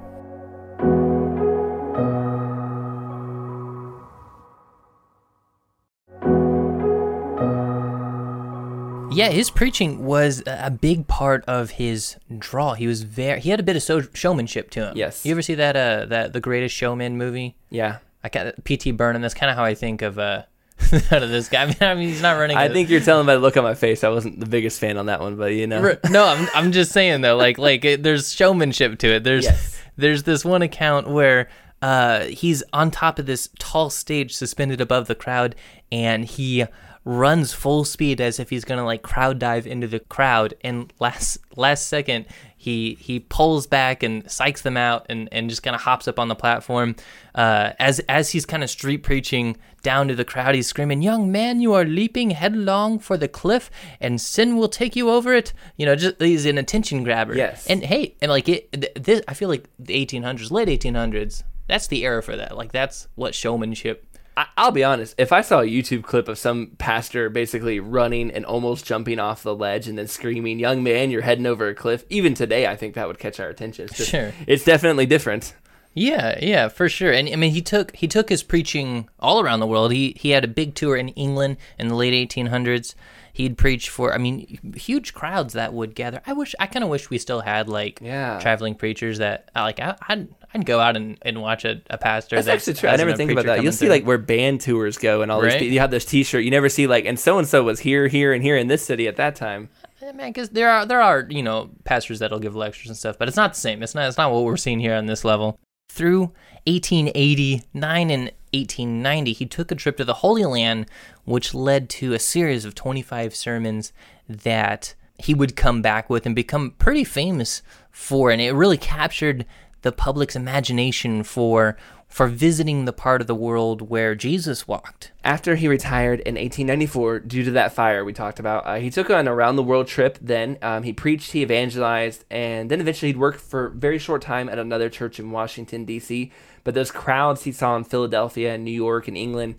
Yeah, 9.20 9.30
his 9.30 9.50
preaching 9.50 10.06
was 10.06 10.42
a 10.48 10.72
big 10.72 11.08
part 11.08 11.44
of 11.46 11.72
his 11.72 12.16
draw. 12.38 12.74
He 12.74 12.88
was 12.88 13.04
very 13.04 13.40
he 13.42 13.50
had 13.50 13.60
a 13.60 13.64
bit 13.64 13.76
of 13.76 13.84
so- 13.84 14.02
showmanship 14.14 14.70
to 14.72 14.88
him. 14.88 14.98
Yes. 14.98 15.26
You 15.26 15.32
ever 15.32 15.42
see 15.42 15.56
that 15.56 15.76
uh 15.76 16.06
that 16.06 16.34
the 16.34 16.40
Greatest 16.40 16.76
Showman 16.76 17.18
movie? 17.18 17.56
Yeah. 17.70 17.98
I 18.24 18.30
got 18.30 18.64
P.T. 18.64 18.92
Barnum. 18.92 19.22
That's 19.22 19.34
kind 19.34 19.50
of 19.50 19.56
how 19.56 19.64
I 19.64 19.76
think 19.76 20.02
of 20.02 20.18
uh 20.20 20.44
out 21.12 21.24
of 21.24 21.30
this 21.30 21.50
guy. 21.50 21.64
I 21.64 21.66
mean, 21.66 21.76
I 21.82 21.94
mean, 21.96 22.08
he's 22.10 22.22
not 22.22 22.38
running. 22.40 22.56
I 22.58 22.66
a- 22.66 22.74
think 22.74 22.90
you're 22.90 23.02
telling 23.02 23.26
by 23.26 23.34
the 23.36 23.40
look 23.42 23.58
on 23.58 23.64
my 23.64 23.76
face. 23.76 24.04
I 24.04 24.10
wasn't 24.10 24.40
the 24.40 24.46
biggest 24.46 24.80
fan 24.80 24.98
on 24.98 25.08
that 25.08 25.20
one, 25.20 25.36
but 25.36 25.54
you 25.54 25.68
know. 25.68 25.96
No, 26.10 26.26
I'm 26.26 26.48
I'm 26.56 26.72
just 26.72 26.92
saying 26.92 27.22
though, 27.22 27.36
like 27.36 27.58
like 27.58 27.84
it, 27.86 28.04
there's 28.04 28.34
showmanship 28.34 28.98
to 29.00 29.08
it. 29.16 29.24
There's 29.24 29.46
Yes. 29.46 29.82
there's 29.98 30.24
this 30.24 30.44
one 30.46 30.62
account 30.62 31.10
where 31.10 31.50
uh 31.82 32.26
he's 32.26 32.64
on 32.74 32.92
top 32.92 33.20
of 33.20 33.26
this 33.26 33.50
tall 33.60 33.90
stage 33.90 34.34
suspended 34.36 34.80
above 34.82 35.08
the 35.08 35.16
crowd, 35.16 35.56
and 35.92 36.26
he 36.26 36.66
runs 37.06 37.54
full 37.54 37.86
speed 37.86 38.20
as 38.22 38.40
if 38.40 38.50
he's 38.50 38.66
gonna 38.66 38.86
like 38.86 39.02
crowd 39.02 39.40
dive 39.40 39.66
into 39.66 39.88
the 39.88 40.00
crowd, 40.00 40.54
and 40.62 40.92
last 41.00 41.38
last 41.56 41.88
second 41.88 42.26
he 42.56 42.96
he 43.00 43.20
pulls 43.20 43.68
back 43.68 44.04
and 44.04 44.26
psychs 44.26 44.62
them 44.62 44.76
out 44.76 45.06
and, 45.10 45.30
and 45.32 45.50
just 45.50 45.64
kind 45.64 45.76
of 45.76 45.82
hops 45.82 46.08
up 46.08 46.20
on 46.20 46.28
the 46.28 46.36
platform. 46.36 46.96
Uh, 47.34 47.72
as 47.80 48.00
as 48.10 48.32
he's 48.32 48.46
kind 48.46 48.64
of 48.64 48.70
street 48.70 49.04
preaching 49.04 49.56
down 49.82 50.10
to 50.10 50.16
the 50.16 50.26
crowd 50.26 50.56
he's 50.56 50.68
screaming 50.68 51.02
young 51.02 51.32
man 51.32 51.62
you 51.62 51.74
are 51.74 51.86
leaping 51.86 52.32
headlong 52.32 53.00
for 53.00 53.16
the 53.16 53.30
cliff 53.30 53.72
and 54.02 54.20
sin 54.20 54.58
will 54.58 54.68
take 54.68 54.96
you 54.96 55.10
over 55.10 55.34
it. 55.34 55.54
You 55.78 55.86
know 55.86 55.96
just 55.96 56.22
he's 56.22 56.46
an 56.46 56.58
attention 56.58 57.04
grabber. 57.04 57.36
Yes. 57.36 57.66
and 57.68 57.84
hey 57.84 58.16
and 58.22 58.30
like 58.30 58.50
it 58.50 59.02
this 59.02 59.22
i 59.28 59.34
feel 59.34 59.48
like 59.48 59.70
the 59.80 60.06
1800s 60.06 60.52
late 60.52 60.68
1800s 60.68 61.44
that's 61.70 61.86
the 61.88 62.04
era 62.04 62.22
for 62.24 62.36
that. 62.36 62.58
Like 62.58 62.72
that's 62.72 63.08
what 63.14 63.36
showmanship 63.36 64.09
I'll 64.58 64.72
be 64.72 64.84
honest. 64.84 65.16
If 65.18 65.32
I 65.32 65.42
saw 65.42 65.60
a 65.62 65.66
YouTube 65.66 66.04
clip 66.04 66.28
of 66.28 66.38
some 66.38 66.72
pastor 66.78 67.30
basically 67.30 67.80
running 67.80 68.32
and 68.32 68.46
almost 68.46 68.86
jumping 68.86 69.20
off 69.20 69.44
the 69.44 69.56
ledge 69.56 69.88
and 69.88 69.98
then 69.98 70.08
screaming, 70.08 70.60
"Young 70.60 70.84
man, 70.84 71.12
you're 71.12 71.22
heading 71.24 71.46
over 71.46 71.68
a 71.68 71.76
cliff," 71.76 72.04
even 72.10 72.34
today, 72.34 72.68
I 72.68 72.76
think 72.76 72.94
that 72.96 73.08
would 73.08 73.20
catch 73.20 73.40
our 73.40 73.50
attention. 73.50 73.86
It's 73.86 73.98
just- 73.98 74.10
Sure. 74.12 74.34
it's 74.48 74.64
definitely 74.64 75.06
different. 75.06 75.54
Yeah, 75.96 76.38
yeah, 76.42 76.68
for 76.68 76.88
sure. 76.88 77.12
And 77.12 77.28
I 77.28 77.36
mean, 77.36 77.52
he 77.52 77.62
took 77.62 77.96
he 77.96 78.08
took 78.08 78.30
his 78.30 78.44
preaching 78.44 79.10
all 79.20 79.42
around 79.42 79.60
the 79.60 79.68
world. 79.68 79.92
He 79.92 80.16
he 80.20 80.30
had 80.30 80.44
a 80.44 80.48
big 80.48 80.76
tour 80.76 80.96
in 80.96 81.10
England 81.10 81.58
in 81.80 81.88
the 81.88 81.96
late 81.96 82.14
1800s. 82.14 82.94
He'd 83.40 83.58
preach 83.58 83.90
for, 83.90 84.14
I 84.14 84.18
mean, 84.18 84.60
huge 84.76 85.14
crowds 85.14 85.54
that 85.54 85.74
would 85.74 85.96
gather. 85.96 86.22
I 86.28 86.34
wish, 86.34 86.54
I 86.60 86.68
kind 86.68 86.84
of 86.84 86.90
wish 86.90 87.10
we 87.10 87.18
still 87.18 87.40
had 87.40 87.70
like 87.70 88.00
Yeah. 88.02 88.38
traveling 88.42 88.76
preachers 88.76 89.20
that 89.20 89.50
uh, 89.56 89.62
like 89.62 89.80
I, 89.80 89.96
I'd 90.10 90.28
I'd 90.54 90.66
go 90.66 90.82
out 90.82 90.98
and, 90.98 91.18
and 91.22 91.42
watch 91.42 91.64
a, 91.64 91.82
a 91.90 91.98
pastor. 91.98 92.36
That's 92.36 92.48
that 92.48 92.56
actually 92.56 92.74
true. 92.74 92.90
I 92.90 92.98
never 92.98 93.16
think 93.16 93.32
about 93.32 93.46
that. 93.46 93.64
You'll 93.64 93.72
see 93.72 93.86
through. 93.86 93.94
like 93.96 94.04
where 94.04 94.18
band 94.18 94.60
tours 94.60 94.98
go 94.98 95.22
and 95.22 95.32
all 95.32 95.42
Right. 95.42 95.58
these. 95.60 95.72
You 95.72 95.80
have 95.80 95.92
this 95.92 96.04
T-shirt. 96.04 96.44
You 96.44 96.52
never 96.52 96.68
see 96.68 96.86
like, 96.86 97.06
and 97.06 97.18
so 97.18 97.38
and 97.38 97.48
so 97.48 97.64
was 97.64 97.80
here, 97.80 98.08
here, 98.10 98.34
and 98.34 98.44
here 98.44 98.58
in 98.58 98.68
this 98.68 98.84
city 98.84 99.08
at 99.08 99.16
that 99.16 99.36
time. 99.38 99.70
Man, 100.02 100.34
because 100.34 100.50
there 100.50 100.70
are 100.70 100.86
there 100.86 101.02
are 101.02 101.26
you 101.30 101.42
know 101.44 101.70
pastors 101.86 102.20
that'll 102.20 102.40
give 102.40 102.58
lectures 102.58 102.88
and 102.88 102.98
stuff, 102.98 103.18
but 103.18 103.30
it's 103.30 103.38
not 103.38 103.54
the 103.54 103.60
same. 103.60 103.82
It's 103.84 103.96
not 103.96 104.08
it's 104.10 104.18
not 104.18 104.34
what 104.34 104.44
we're 104.44 104.58
seeing 104.58 104.82
here 104.82 104.96
on 104.96 105.06
this 105.06 105.24
level. 105.24 105.58
Through 105.92 106.34
1889 106.68 108.10
and 108.12 108.32
1890, 108.52 109.34
he 109.34 109.46
took 109.46 109.72
a 109.72 109.76
trip 109.76 109.98
to 109.98 110.06
the 110.06 110.16
Holy 110.16 110.46
Land, 110.46 110.88
which 111.26 111.54
led 111.54 111.90
to 111.90 112.14
a 112.14 112.20
series 112.20 112.66
of 112.66 112.76
25 112.76 113.36
sermons 113.36 113.94
that 114.28 114.96
he 115.18 115.34
would 115.34 115.56
come 115.56 115.82
back 115.82 116.10
with 116.10 116.26
and 116.26 116.36
become 116.36 116.72
pretty 116.80 117.04
famous 117.04 117.62
for, 117.92 118.32
and 118.32 118.42
it 118.42 118.52
really 118.52 118.78
captured 118.78 119.46
the 119.82 119.92
public's 119.92 120.36
imagination 120.36 121.24
for 121.24 121.78
for 122.10 122.28
visiting 122.28 122.86
the 122.86 122.92
part 122.92 123.22
of 123.22 123.28
the 123.28 123.36
world 123.36 123.90
where 123.90 124.16
Jesus 124.16 124.68
walked. 124.68 125.12
After 125.24 125.56
he 125.56 125.68
retired 125.68 126.20
in 126.22 126.36
1894 126.36 127.20
due 127.20 127.44
to 127.44 127.52
that 127.52 127.72
fire 127.72 128.04
we 128.04 128.14
talked 128.14 128.40
about, 128.40 128.66
uh, 128.66 128.76
he 128.76 128.90
took 128.90 129.12
an 129.12 129.28
around 129.28 129.56
the 129.56 129.64
world 129.64 129.88
trip. 129.88 130.18
Then 130.20 130.58
um, 130.64 130.82
he 130.84 130.92
preached, 130.92 131.32
he 131.32 131.44
evangelized, 131.44 132.26
and 132.32 132.72
then 132.72 132.82
eventually 132.82 133.10
he'd 133.10 133.20
work 133.20 133.38
for 133.38 133.68
a 133.68 133.72
very 133.72 134.00
short 134.00 134.24
time 134.24 134.50
at 134.50 134.58
another 134.58 134.90
church 134.90 135.20
in 135.20 135.30
Washington 135.30 135.86
D.C. 135.86 136.32
But 136.64 136.74
those 136.74 136.92
crowds 136.92 137.44
he 137.44 137.52
saw 137.52 137.76
in 137.78 137.84
Philadelphia 137.84 138.56
and 138.56 138.66
New 138.66 138.72
York 138.72 139.08
and 139.08 139.16
England, 139.16 139.56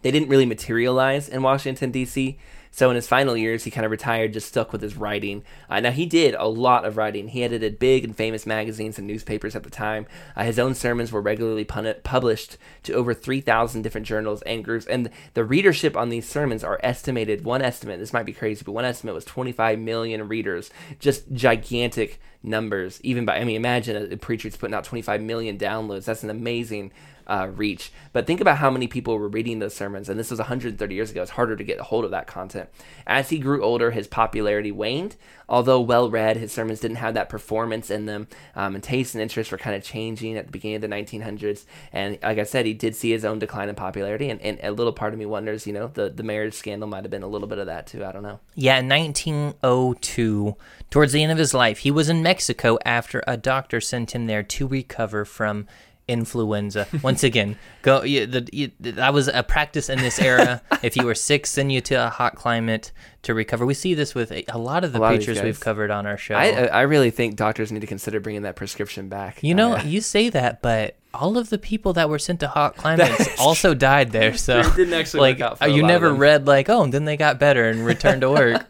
they 0.00 0.10
didn't 0.10 0.30
really 0.30 0.46
materialize 0.46 1.28
in 1.28 1.42
Washington 1.42 1.90
D.C. 1.90 2.38
So 2.76 2.90
in 2.90 2.96
his 2.96 3.08
final 3.08 3.38
years, 3.38 3.64
he 3.64 3.70
kind 3.70 3.86
of 3.86 3.90
retired, 3.90 4.34
just 4.34 4.48
stuck 4.48 4.70
with 4.70 4.82
his 4.82 4.98
writing. 4.98 5.44
Uh, 5.70 5.80
now, 5.80 5.92
he 5.92 6.04
did 6.04 6.34
a 6.34 6.46
lot 6.46 6.84
of 6.84 6.98
writing. 6.98 7.28
He 7.28 7.42
edited 7.42 7.78
big 7.78 8.04
and 8.04 8.14
famous 8.14 8.44
magazines 8.44 8.98
and 8.98 9.06
newspapers 9.06 9.56
at 9.56 9.62
the 9.62 9.70
time. 9.70 10.06
Uh, 10.36 10.44
his 10.44 10.58
own 10.58 10.74
sermons 10.74 11.10
were 11.10 11.22
regularly 11.22 11.64
pun- 11.64 11.94
published 12.04 12.58
to 12.82 12.92
over 12.92 13.14
3,000 13.14 13.80
different 13.80 14.06
journals 14.06 14.42
and 14.42 14.62
groups. 14.62 14.84
And 14.84 15.08
the 15.32 15.42
readership 15.42 15.96
on 15.96 16.10
these 16.10 16.28
sermons 16.28 16.62
are 16.62 16.78
estimated, 16.82 17.44
one 17.46 17.62
estimate, 17.62 17.98
this 17.98 18.12
might 18.12 18.26
be 18.26 18.34
crazy, 18.34 18.62
but 18.62 18.72
one 18.72 18.84
estimate 18.84 19.14
was 19.14 19.24
25 19.24 19.78
million 19.78 20.28
readers. 20.28 20.70
Just 20.98 21.32
gigantic 21.32 22.20
numbers. 22.42 23.00
Even 23.02 23.24
by, 23.24 23.38
I 23.38 23.44
mean, 23.44 23.56
imagine 23.56 23.96
a, 23.96 24.12
a 24.12 24.16
preacher 24.18 24.50
putting 24.50 24.74
out 24.74 24.84
25 24.84 25.22
million 25.22 25.56
downloads. 25.56 26.04
That's 26.04 26.24
an 26.24 26.28
amazing 26.28 26.92
uh, 27.26 27.48
reach. 27.54 27.92
But 28.12 28.26
think 28.26 28.40
about 28.40 28.58
how 28.58 28.70
many 28.70 28.86
people 28.86 29.18
were 29.18 29.28
reading 29.28 29.58
those 29.58 29.74
sermons, 29.74 30.08
and 30.08 30.18
this 30.18 30.30
was 30.30 30.38
130 30.38 30.94
years 30.94 31.10
ago. 31.10 31.22
It's 31.22 31.32
harder 31.32 31.56
to 31.56 31.64
get 31.64 31.80
a 31.80 31.84
hold 31.84 32.04
of 32.04 32.10
that 32.12 32.26
content. 32.26 32.68
As 33.06 33.30
he 33.30 33.38
grew 33.38 33.62
older, 33.62 33.90
his 33.90 34.06
popularity 34.06 34.72
waned. 34.72 35.16
Although 35.48 35.80
well 35.80 36.10
read, 36.10 36.36
his 36.36 36.50
sermons 36.52 36.80
didn't 36.80 36.96
have 36.96 37.14
that 37.14 37.28
performance 37.28 37.88
in 37.88 38.06
them, 38.06 38.26
um, 38.56 38.74
and 38.74 38.82
taste 38.82 39.14
and 39.14 39.22
interests 39.22 39.52
were 39.52 39.58
kind 39.58 39.76
of 39.76 39.84
changing 39.84 40.36
at 40.36 40.46
the 40.46 40.52
beginning 40.52 40.76
of 40.76 40.82
the 40.82 40.88
1900s. 40.88 41.64
And 41.92 42.18
like 42.22 42.38
I 42.38 42.42
said, 42.42 42.66
he 42.66 42.74
did 42.74 42.96
see 42.96 43.12
his 43.12 43.24
own 43.24 43.38
decline 43.38 43.68
in 43.68 43.76
popularity, 43.76 44.28
and, 44.28 44.40
and 44.40 44.58
a 44.62 44.72
little 44.72 44.92
part 44.92 45.12
of 45.12 45.18
me 45.18 45.26
wonders, 45.26 45.66
you 45.66 45.72
know, 45.72 45.88
the, 45.88 46.10
the 46.10 46.24
marriage 46.24 46.54
scandal 46.54 46.88
might 46.88 47.04
have 47.04 47.12
been 47.12 47.22
a 47.22 47.28
little 47.28 47.46
bit 47.46 47.58
of 47.58 47.66
that 47.66 47.86
too. 47.86 48.04
I 48.04 48.10
don't 48.10 48.24
know. 48.24 48.40
Yeah, 48.54 48.78
in 48.78 48.88
1902, 48.88 50.56
towards 50.90 51.12
the 51.12 51.22
end 51.22 51.30
of 51.30 51.38
his 51.38 51.54
life, 51.54 51.78
he 51.78 51.92
was 51.92 52.08
in 52.08 52.22
Mexico 52.22 52.78
after 52.84 53.22
a 53.26 53.36
doctor 53.36 53.80
sent 53.80 54.14
him 54.14 54.26
there 54.26 54.42
to 54.42 54.66
recover 54.66 55.24
from 55.24 55.66
influenza. 56.08 56.86
Once 57.02 57.24
again, 57.24 57.58
go. 57.82 58.02
You, 58.02 58.26
the, 58.26 58.48
you, 58.52 58.70
that 58.80 59.12
was 59.12 59.28
a 59.28 59.42
practice 59.42 59.88
in 59.88 59.98
this 59.98 60.20
era. 60.20 60.62
if 60.82 60.96
you 60.96 61.04
were 61.04 61.14
sick, 61.14 61.46
send 61.46 61.72
you 61.72 61.80
to 61.82 61.94
a 62.06 62.08
hot 62.08 62.36
climate 62.36 62.92
to 63.22 63.34
recover. 63.34 63.66
We 63.66 63.74
see 63.74 63.94
this 63.94 64.14
with 64.14 64.30
a, 64.30 64.44
a 64.48 64.58
lot 64.58 64.84
of 64.84 64.92
the 64.92 65.00
preachers 65.00 65.42
we've 65.42 65.58
covered 65.60 65.90
on 65.90 66.06
our 66.06 66.16
show. 66.16 66.34
I, 66.34 66.66
I 66.66 66.82
really 66.82 67.10
think 67.10 67.36
doctors 67.36 67.72
need 67.72 67.80
to 67.80 67.86
consider 67.86 68.20
bringing 68.20 68.42
that 68.42 68.56
prescription 68.56 69.08
back. 69.08 69.42
you 69.42 69.54
know, 69.54 69.74
Uh, 69.74 69.82
you 69.82 70.00
say 70.00 70.28
that, 70.30 70.62
but 70.62 70.96
all 71.12 71.38
of 71.38 71.50
the 71.50 71.58
people 71.58 71.92
that 71.94 72.08
were 72.08 72.18
sent 72.18 72.40
to 72.40 72.48
hot 72.48 72.76
climates 72.82 73.40
also 73.40 73.74
died 73.74 74.12
there. 74.12 74.36
So 74.46 74.60
It 74.60 74.76
didn't 74.76 74.94
actually 74.94 75.34
like 75.34 75.58
for 75.58 75.66
you 75.66 75.82
never 75.82 76.12
read 76.12 76.46
like, 76.46 76.68
oh, 76.68 76.82
and 76.82 76.92
then 76.92 77.04
they 77.04 77.16
got 77.16 77.38
better 77.38 77.68
and 77.68 77.84
returned 77.84 78.20
to 78.20 78.30
work. 78.30 78.64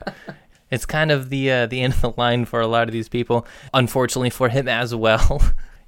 it's 0.71 0.87
kind 0.87 1.11
of 1.11 1.29
the 1.29 1.51
uh, 1.51 1.67
the 1.67 1.83
end 1.83 1.93
of 1.95 2.01
the 2.01 2.13
line 2.17 2.45
for 2.45 2.61
a 2.61 2.67
lot 2.67 2.89
of 2.89 2.93
these 2.93 3.09
people. 3.09 3.47
Unfortunately 3.75 4.31
for 4.31 4.49
him 4.49 4.69
as 4.69 4.95
well. 4.95 5.43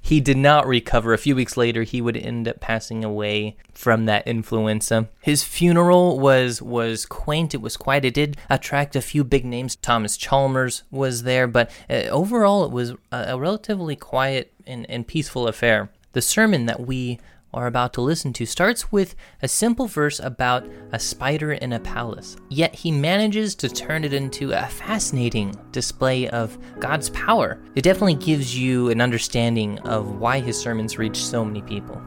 He 0.09 0.19
did 0.19 0.37
not 0.37 0.65
recover. 0.65 1.13
A 1.13 1.19
few 1.19 1.35
weeks 1.35 1.55
later, 1.55 1.83
he 1.83 2.01
would 2.01 2.17
end 2.17 2.47
up 2.47 2.59
passing 2.59 3.05
away 3.05 3.57
from 3.75 4.05
that 4.05 4.27
influenza. 4.27 5.07
His 5.21 5.43
funeral 5.43 6.19
was 6.19 6.63
was 6.63 7.05
quaint. 7.05 7.53
It 7.53 7.61
was 7.61 7.77
quiet. 7.77 8.05
It 8.05 8.15
did 8.15 8.35
attract 8.49 8.95
a 8.95 9.01
few 9.01 9.23
big 9.23 9.45
names. 9.45 9.75
Thomas 9.75 10.17
Chalmers 10.17 10.81
was 10.89 11.21
there, 11.21 11.45
but 11.45 11.69
uh, 11.87 12.09
overall, 12.09 12.65
it 12.65 12.71
was 12.71 12.95
a, 13.11 13.25
a 13.27 13.37
relatively 13.37 13.95
quiet 13.95 14.51
and, 14.65 14.89
and 14.89 15.05
peaceful 15.05 15.47
affair. 15.47 15.91
The 16.13 16.23
sermon 16.23 16.65
that 16.65 16.87
we 16.87 17.19
are 17.53 17.67
about 17.67 17.93
to 17.93 18.01
listen 18.01 18.33
to 18.33 18.45
starts 18.45 18.91
with 18.91 19.15
a 19.41 19.47
simple 19.47 19.87
verse 19.87 20.19
about 20.19 20.65
a 20.91 20.99
spider 20.99 21.53
in 21.53 21.73
a 21.73 21.79
palace. 21.79 22.37
Yet 22.49 22.75
he 22.75 22.91
manages 22.91 23.55
to 23.55 23.69
turn 23.69 24.03
it 24.03 24.13
into 24.13 24.51
a 24.51 24.67
fascinating 24.67 25.55
display 25.71 26.27
of 26.29 26.57
God's 26.79 27.09
power. 27.09 27.59
It 27.75 27.83
definitely 27.83 28.15
gives 28.15 28.57
you 28.57 28.89
an 28.89 29.01
understanding 29.01 29.79
of 29.79 30.19
why 30.19 30.39
his 30.39 30.59
sermons 30.59 30.97
reach 30.97 31.17
so 31.17 31.43
many 31.43 31.61
people. 31.61 32.01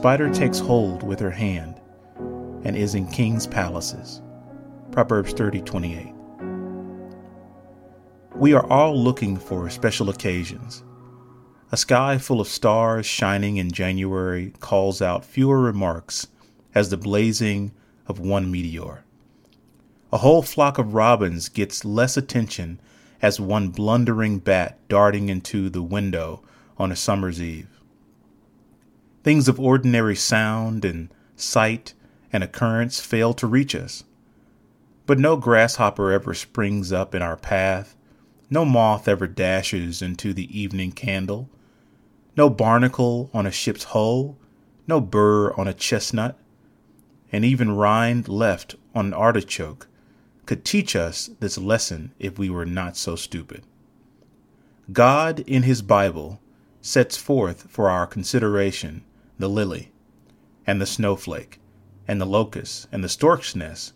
Spider 0.00 0.30
takes 0.32 0.58
hold 0.58 1.02
with 1.02 1.20
her 1.20 1.30
hand 1.30 1.78
and 2.64 2.74
is 2.74 2.94
in 2.94 3.06
king's 3.06 3.46
palaces. 3.46 4.22
Proverbs 4.92 5.34
30 5.34 5.60
28. 5.60 6.14
We 8.34 8.54
are 8.54 8.66
all 8.72 8.98
looking 8.98 9.36
for 9.36 9.68
special 9.68 10.08
occasions. 10.08 10.82
A 11.70 11.76
sky 11.76 12.16
full 12.16 12.40
of 12.40 12.48
stars 12.48 13.04
shining 13.04 13.58
in 13.58 13.70
January 13.70 14.54
calls 14.60 15.02
out 15.02 15.22
fewer 15.22 15.60
remarks 15.60 16.28
as 16.74 16.88
the 16.88 16.96
blazing 16.96 17.70
of 18.06 18.18
one 18.18 18.50
meteor. 18.50 19.04
A 20.14 20.16
whole 20.16 20.40
flock 20.40 20.78
of 20.78 20.94
robins 20.94 21.50
gets 21.50 21.84
less 21.84 22.16
attention 22.16 22.80
as 23.20 23.38
one 23.38 23.68
blundering 23.68 24.38
bat 24.38 24.78
darting 24.88 25.28
into 25.28 25.68
the 25.68 25.82
window 25.82 26.42
on 26.78 26.90
a 26.90 26.96
summer's 26.96 27.42
eve. 27.42 27.79
Things 29.22 29.48
of 29.48 29.60
ordinary 29.60 30.16
sound 30.16 30.84
and 30.84 31.08
sight 31.36 31.92
and 32.32 32.42
occurrence 32.42 33.00
fail 33.00 33.34
to 33.34 33.46
reach 33.46 33.74
us. 33.74 34.04
But 35.04 35.18
no 35.18 35.36
grasshopper 35.36 36.10
ever 36.10 36.32
springs 36.32 36.92
up 36.92 37.14
in 37.14 37.20
our 37.20 37.36
path, 37.36 37.96
no 38.48 38.64
moth 38.64 39.08
ever 39.08 39.26
dashes 39.26 40.00
into 40.00 40.32
the 40.32 40.58
evening 40.58 40.92
candle, 40.92 41.50
no 42.36 42.48
barnacle 42.48 43.28
on 43.34 43.46
a 43.46 43.50
ship's 43.50 43.84
hull, 43.84 44.38
no 44.86 45.00
burr 45.00 45.52
on 45.52 45.68
a 45.68 45.74
chestnut, 45.74 46.38
and 47.30 47.44
even 47.44 47.76
rind 47.76 48.28
left 48.28 48.74
on 48.94 49.06
an 49.06 49.14
artichoke 49.14 49.86
could 50.46 50.64
teach 50.64 50.96
us 50.96 51.30
this 51.40 51.58
lesson 51.58 52.12
if 52.18 52.38
we 52.38 52.48
were 52.48 52.66
not 52.66 52.96
so 52.96 53.14
stupid. 53.16 53.62
God 54.92 55.40
in 55.40 55.62
His 55.64 55.82
Bible 55.82 56.40
sets 56.80 57.16
forth 57.16 57.66
for 57.68 57.90
our 57.90 58.06
consideration 58.06 59.04
the 59.40 59.48
lily, 59.48 59.90
and 60.66 60.80
the 60.80 60.86
snowflake, 60.86 61.58
and 62.06 62.20
the 62.20 62.26
locust, 62.26 62.86
and 62.92 63.02
the 63.02 63.08
stork's 63.08 63.56
nest, 63.56 63.92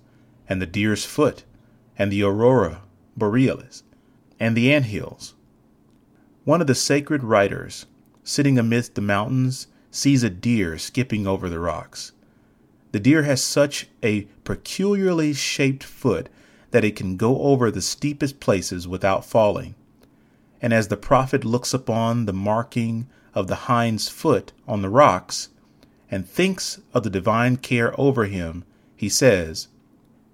and 0.49 0.61
the 0.61 0.67
deer's 0.67 1.05
foot, 1.05 1.45
and 1.99 2.11
the 2.11 2.23
aurora 2.23 2.83
borealis, 3.17 3.83
and 4.41 4.57
the 4.57 4.73
anthills. 4.73 5.35
One 6.45 6.61
of 6.61 6.67
the 6.67 6.75
sacred 6.75 7.23
writers, 7.23 7.87
sitting 8.23 8.59
amidst 8.59 8.95
the 8.95 9.01
mountains, 9.01 9.69
sees 9.91 10.23
a 10.23 10.31
deer 10.31 10.77
skipping 10.79 11.27
over 11.27 11.49
the 11.49 11.61
rocks. 11.61 12.13
The 12.93 13.01
deer 13.01 13.23
has 13.23 13.43
such 13.43 13.89
a 14.03 14.23
peculiarly 14.45 15.33
shaped 15.33 15.85
foot 15.85 16.29
that 16.71 16.85
it 16.85 16.97
can 16.97 17.17
go 17.17 17.43
over 17.43 17.71
the 17.71 17.83
steepest 17.83 18.41
places 18.41 18.89
without 18.89 19.25
falling. 19.25 19.75
And 20.61 20.73
as 20.73 20.89
the 20.89 20.97
prophet 20.97 21.45
looks 21.45 21.73
upon 21.73 22.27
the 22.27 22.33
marking 22.33 23.07
of 23.35 23.49
the 23.49 23.57
hind's 23.67 24.09
foot 24.09 24.53
on 24.67 24.83
the 24.83 24.89
rocks 24.89 25.49
and 26.11 26.29
thinks 26.29 26.81
of 26.93 27.03
the 27.03 27.11
divine 27.11 27.57
care 27.57 27.99
over 28.01 28.27
him, 28.27 28.65
he 28.95 29.09
says, 29.09 29.69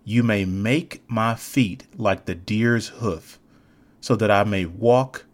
You 0.04 0.22
may 0.22 0.44
make 0.44 1.02
my 1.08 1.34
feet 1.34 1.86
like 1.96 2.26
the 2.26 2.34
deer's 2.34 2.88
hoof, 2.88 3.38
so 4.00 4.14
that 4.16 4.30
I 4.30 4.44
may 4.44 4.66
walk 4.66 5.24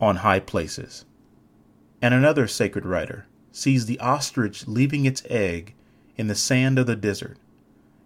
on 0.00 0.16
high 0.16 0.40
places. 0.40 1.04
And 2.00 2.14
another 2.14 2.46
sacred 2.46 2.86
writer 2.86 3.26
sees 3.50 3.86
the 3.86 4.00
ostrich 4.00 4.66
leaving 4.66 5.04
its 5.04 5.22
egg 5.28 5.74
in 6.16 6.28
the 6.28 6.34
sand 6.34 6.78
of 6.78 6.86
the 6.86 6.96
desert, 6.96 7.38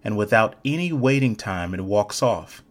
and 0.02 0.16
without 0.16 0.56
any 0.64 0.92
waiting 0.92 1.36
time 1.36 1.74
it 1.74 1.80
walks 1.80 2.22
off. 2.22 2.62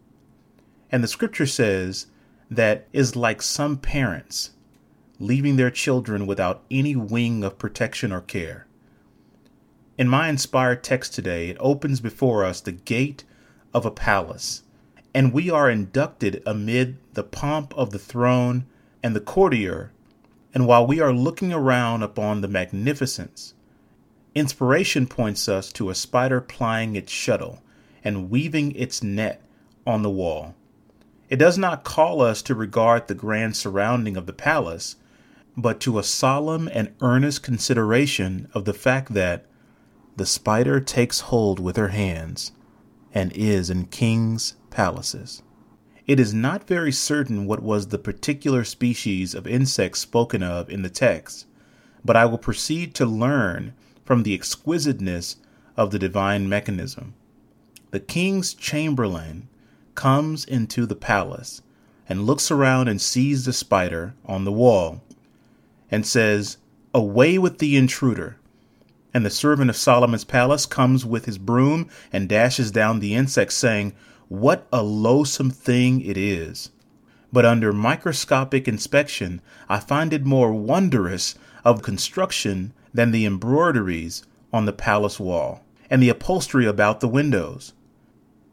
And 0.91 1.03
the 1.03 1.07
scripture 1.07 1.45
says 1.45 2.07
that 2.49 2.87
is 2.93 3.15
like 3.15 3.41
some 3.41 3.77
parents 3.77 4.51
leaving 5.19 5.55
their 5.55 5.71
children 5.71 6.27
without 6.27 6.63
any 6.69 6.95
wing 6.95 7.43
of 7.43 7.57
protection 7.57 8.11
or 8.11 8.21
care. 8.21 8.67
In 9.97 10.09
my 10.09 10.27
inspired 10.27 10.83
text 10.83 11.13
today, 11.13 11.49
it 11.49 11.57
opens 11.59 12.01
before 12.01 12.43
us 12.43 12.59
the 12.59 12.73
gate 12.73 13.23
of 13.73 13.85
a 13.85 13.91
palace, 13.91 14.63
and 15.13 15.31
we 15.31 15.49
are 15.49 15.69
inducted 15.69 16.43
amid 16.45 16.97
the 17.13 17.23
pomp 17.23 17.73
of 17.77 17.91
the 17.91 17.99
throne 17.99 18.65
and 19.01 19.15
the 19.15 19.21
courtier. 19.21 19.91
And 20.53 20.67
while 20.67 20.85
we 20.85 20.99
are 20.99 21.13
looking 21.13 21.53
around 21.53 22.03
upon 22.03 22.41
the 22.41 22.47
magnificence, 22.47 23.53
inspiration 24.33 25.07
points 25.07 25.47
us 25.47 25.71
to 25.73 25.89
a 25.89 25.95
spider 25.95 26.41
plying 26.41 26.95
its 26.95 27.11
shuttle 27.11 27.61
and 28.03 28.29
weaving 28.29 28.73
its 28.75 29.01
net 29.01 29.41
on 29.87 30.01
the 30.01 30.09
wall. 30.09 30.55
It 31.29 31.37
does 31.37 31.57
not 31.57 31.83
call 31.83 32.21
us 32.21 32.41
to 32.43 32.53
regard 32.53 33.07
the 33.07 33.15
grand 33.15 33.55
surrounding 33.55 34.15
of 34.15 34.25
the 34.25 34.33
palace, 34.33 34.97
but 35.57 35.79
to 35.79 35.97
a 35.97 36.03
solemn 36.03 36.69
and 36.73 36.93
earnest 37.01 37.43
consideration 37.43 38.47
of 38.53 38.65
the 38.65 38.73
fact 38.73 39.13
that 39.13 39.45
the 40.17 40.25
spider 40.25 40.79
takes 40.79 41.21
hold 41.21 41.59
with 41.59 41.77
her 41.77 41.89
hands 41.89 42.51
and 43.13 43.31
is 43.33 43.69
in 43.69 43.85
kings' 43.85 44.55
palaces. 44.69 45.41
It 46.07 46.19
is 46.19 46.33
not 46.33 46.67
very 46.67 46.91
certain 46.91 47.45
what 47.45 47.63
was 47.63 47.87
the 47.87 47.97
particular 47.97 48.63
species 48.63 49.33
of 49.33 49.47
insect 49.47 49.97
spoken 49.97 50.43
of 50.43 50.69
in 50.69 50.83
the 50.83 50.89
text, 50.89 51.47
but 52.03 52.15
I 52.15 52.25
will 52.25 52.37
proceed 52.37 52.93
to 52.95 53.05
learn 53.05 53.73
from 54.03 54.23
the 54.23 54.33
exquisiteness 54.33 55.37
of 55.75 55.91
the 55.91 55.99
divine 55.99 56.47
mechanism. 56.47 57.15
The 57.91 57.99
king's 57.99 58.53
chamberlain 58.53 59.47
comes 59.95 60.45
into 60.45 60.85
the 60.85 60.95
palace 60.95 61.61
and 62.07 62.25
looks 62.25 62.51
around 62.51 62.87
and 62.87 63.01
sees 63.01 63.45
the 63.45 63.53
spider 63.53 64.13
on 64.25 64.43
the 64.43 64.51
wall 64.51 65.01
and 65.95 66.05
says, 66.05 66.57
Away 66.93 67.37
with 67.37 67.59
the 67.59 67.77
intruder. 67.77 68.35
And 69.13 69.25
the 69.25 69.29
servant 69.29 69.69
of 69.69 69.77
Solomon's 69.77 70.25
palace 70.25 70.65
comes 70.65 71.05
with 71.05 71.23
his 71.23 71.37
broom 71.37 71.89
and 72.11 72.27
dashes 72.27 72.69
down 72.69 72.99
the 72.99 73.15
insect, 73.15 73.53
saying, 73.53 73.93
What 74.27 74.67
a 74.73 74.83
loathsome 74.83 75.51
thing 75.51 76.01
it 76.01 76.17
is! 76.17 76.69
But 77.31 77.45
under 77.45 77.71
microscopic 77.71 78.67
inspection, 78.67 79.39
I 79.69 79.79
find 79.79 80.11
it 80.11 80.25
more 80.25 80.51
wondrous 80.51 81.35
of 81.63 81.81
construction 81.81 82.73
than 82.93 83.11
the 83.11 83.25
embroideries 83.25 84.25
on 84.51 84.65
the 84.65 84.73
palace 84.73 85.17
wall 85.17 85.63
and 85.89 86.03
the 86.03 86.09
upholstery 86.09 86.65
about 86.65 86.99
the 86.99 87.07
windows. 87.07 87.71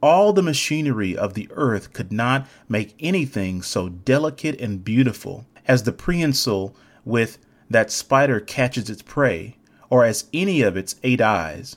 All 0.01 0.33
the 0.33 0.43
machinery 0.43 1.17
of 1.17 1.35
the 1.35 1.49
earth 1.51 1.93
could 1.93 2.13
not 2.13 2.47
make 2.69 2.95
anything 3.01 3.63
so 3.63 3.89
delicate 3.89 4.61
and 4.61 4.85
beautiful 4.85 5.49
as 5.67 5.83
the 5.83 5.93
prehensile 5.93 6.77
with 7.05 7.39
that 7.69 7.91
spider 7.91 8.41
catches 8.41 8.91
its 8.91 9.03
prey, 9.03 9.57
or 9.91 10.05
as 10.05 10.27
any 10.33 10.63
of 10.63 10.77
its 10.77 10.97
eight 11.03 11.21
eyes. 11.21 11.77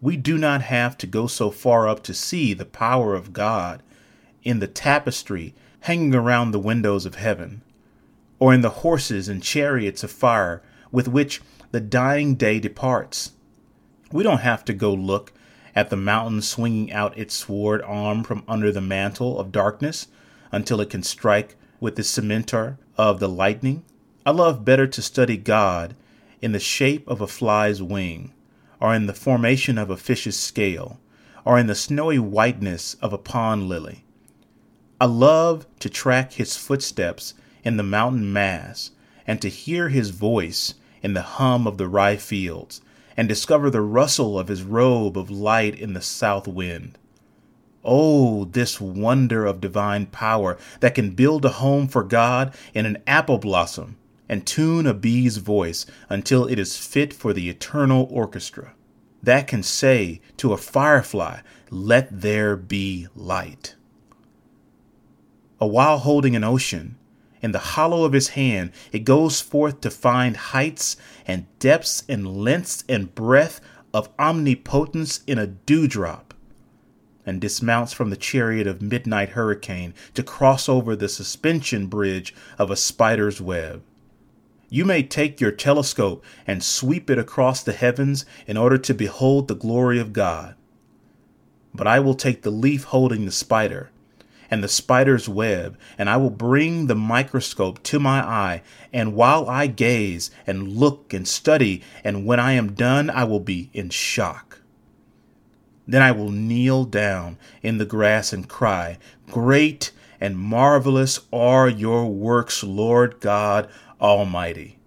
We 0.00 0.16
do 0.16 0.38
not 0.38 0.62
have 0.62 0.96
to 0.98 1.06
go 1.06 1.26
so 1.26 1.50
far 1.50 1.88
up 1.88 2.02
to 2.04 2.14
see 2.14 2.54
the 2.54 2.64
power 2.64 3.14
of 3.14 3.32
God 3.32 3.82
in 4.42 4.60
the 4.60 4.66
tapestry 4.66 5.54
hanging 5.80 6.14
around 6.14 6.50
the 6.50 6.58
windows 6.58 7.06
of 7.06 7.16
heaven, 7.16 7.62
or 8.38 8.54
in 8.54 8.60
the 8.60 8.70
horses 8.70 9.28
and 9.28 9.42
chariots 9.42 10.02
of 10.02 10.10
fire 10.10 10.62
with 10.90 11.08
which 11.08 11.40
the 11.70 11.80
dying 11.80 12.34
day 12.34 12.58
departs. 12.58 13.32
We 14.12 14.22
don't 14.22 14.40
have 14.40 14.64
to 14.66 14.72
go 14.72 14.92
look 14.92 15.32
at 15.74 15.90
the 15.90 15.96
mountain 15.96 16.42
swinging 16.42 16.92
out 16.92 17.16
its 17.16 17.34
sword 17.34 17.82
arm 17.82 18.24
from 18.24 18.42
under 18.48 18.72
the 18.72 18.80
mantle 18.80 19.38
of 19.38 19.52
darkness 19.52 20.08
until 20.50 20.80
it 20.80 20.90
can 20.90 21.02
strike 21.02 21.56
with 21.78 21.96
the 21.96 22.02
scimitar 22.02 22.78
of 22.96 23.20
the 23.20 23.28
lightning. 23.28 23.84
I 24.30 24.32
love 24.32 24.64
better 24.64 24.86
to 24.86 25.02
study 25.02 25.36
God 25.36 25.96
in 26.40 26.52
the 26.52 26.60
shape 26.60 27.08
of 27.08 27.20
a 27.20 27.26
fly's 27.26 27.82
wing, 27.82 28.32
or 28.78 28.94
in 28.94 29.06
the 29.06 29.12
formation 29.12 29.76
of 29.76 29.90
a 29.90 29.96
fish's 29.96 30.38
scale, 30.38 31.00
or 31.44 31.58
in 31.58 31.66
the 31.66 31.74
snowy 31.74 32.20
whiteness 32.20 32.94
of 33.02 33.12
a 33.12 33.18
pond 33.18 33.68
lily. 33.68 34.04
I 35.00 35.06
love 35.06 35.66
to 35.80 35.90
track 35.90 36.34
his 36.34 36.56
footsteps 36.56 37.34
in 37.64 37.76
the 37.76 37.82
mountain 37.82 38.32
mass 38.32 38.92
and 39.26 39.42
to 39.42 39.48
hear 39.48 39.88
his 39.88 40.10
voice 40.10 40.74
in 41.02 41.14
the 41.14 41.22
hum 41.22 41.66
of 41.66 41.76
the 41.76 41.88
rye 41.88 42.16
fields 42.16 42.80
and 43.16 43.28
discover 43.28 43.68
the 43.68 43.80
rustle 43.80 44.38
of 44.38 44.46
his 44.46 44.62
robe 44.62 45.18
of 45.18 45.28
light 45.28 45.74
in 45.76 45.92
the 45.94 46.00
south 46.00 46.46
wind. 46.46 46.96
Oh, 47.84 48.44
this 48.44 48.80
wonder 48.80 49.44
of 49.44 49.60
divine 49.60 50.06
power 50.06 50.56
that 50.78 50.94
can 50.94 51.16
build 51.16 51.44
a 51.44 51.48
home 51.48 51.88
for 51.88 52.04
God 52.04 52.54
in 52.72 52.86
an 52.86 52.98
apple 53.08 53.38
blossom 53.38 53.96
and 54.30 54.46
tune 54.46 54.86
a 54.86 54.94
bee's 54.94 55.38
voice 55.38 55.84
until 56.08 56.46
it 56.46 56.56
is 56.56 56.76
fit 56.76 57.12
for 57.12 57.32
the 57.32 57.50
eternal 57.50 58.06
orchestra. 58.12 58.72
That 59.20 59.48
can 59.48 59.64
say 59.64 60.20
to 60.36 60.52
a 60.52 60.56
firefly, 60.56 61.40
Let 61.68 62.20
there 62.20 62.56
be 62.56 63.08
light. 63.16 63.74
A 65.60 65.66
while 65.66 65.98
holding 65.98 66.36
an 66.36 66.44
ocean, 66.44 66.96
in 67.42 67.50
the 67.50 67.58
hollow 67.58 68.04
of 68.04 68.12
his 68.12 68.28
hand, 68.28 68.70
it 68.92 69.00
goes 69.00 69.40
forth 69.40 69.80
to 69.80 69.90
find 69.90 70.36
heights 70.36 70.96
and 71.26 71.46
depths 71.58 72.04
and 72.08 72.24
lengths 72.24 72.84
and 72.88 73.12
breadth 73.12 73.60
of 73.92 74.10
omnipotence 74.16 75.24
in 75.26 75.40
a 75.40 75.48
dewdrop, 75.48 76.34
and 77.26 77.40
dismounts 77.40 77.92
from 77.92 78.10
the 78.10 78.16
chariot 78.16 78.68
of 78.68 78.80
midnight 78.80 79.30
hurricane 79.30 79.92
to 80.14 80.22
cross 80.22 80.68
over 80.68 80.94
the 80.94 81.08
suspension 81.08 81.88
bridge 81.88 82.32
of 82.58 82.70
a 82.70 82.76
spider's 82.76 83.40
web. 83.40 83.82
You 84.72 84.84
may 84.84 85.02
take 85.02 85.40
your 85.40 85.50
telescope 85.50 86.24
and 86.46 86.62
sweep 86.62 87.10
it 87.10 87.18
across 87.18 87.62
the 87.62 87.72
heavens 87.72 88.24
in 88.46 88.56
order 88.56 88.78
to 88.78 88.94
behold 88.94 89.48
the 89.48 89.56
glory 89.56 89.98
of 89.98 90.12
God. 90.12 90.54
But 91.74 91.88
I 91.88 91.98
will 91.98 92.14
take 92.14 92.42
the 92.42 92.52
leaf 92.52 92.84
holding 92.84 93.24
the 93.24 93.32
spider 93.32 93.90
and 94.48 94.64
the 94.64 94.68
spider's 94.68 95.28
web, 95.28 95.78
and 95.96 96.10
I 96.10 96.16
will 96.16 96.30
bring 96.30 96.86
the 96.86 96.96
microscope 96.96 97.82
to 97.84 98.00
my 98.00 98.20
eye, 98.20 98.62
and 98.92 99.14
while 99.14 99.48
I 99.48 99.68
gaze 99.68 100.30
and 100.44 100.68
look 100.68 101.14
and 101.14 101.26
study, 101.26 101.82
and 102.02 102.26
when 102.26 102.40
I 102.40 102.52
am 102.52 102.72
done, 102.72 103.10
I 103.10 103.22
will 103.24 103.38
be 103.38 103.70
in 103.72 103.90
shock. 103.90 104.60
Then 105.86 106.02
I 106.02 106.10
will 106.10 106.30
kneel 106.30 106.84
down 106.84 107.38
in 107.62 107.78
the 107.78 107.84
grass 107.84 108.32
and 108.32 108.48
cry, 108.48 108.98
Great 109.30 109.92
and 110.20 110.36
marvelous 110.36 111.20
are 111.32 111.68
your 111.68 112.06
works, 112.06 112.64
Lord 112.64 113.20
God 113.20 113.68
Almighty. 114.00 114.78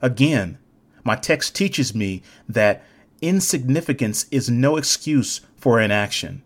Again, 0.00 0.58
my 1.04 1.16
text 1.16 1.54
teaches 1.54 1.94
me 1.94 2.22
that 2.48 2.82
insignificance 3.20 4.26
is 4.30 4.50
no 4.50 4.76
excuse 4.76 5.40
for 5.56 5.80
inaction. 5.80 6.42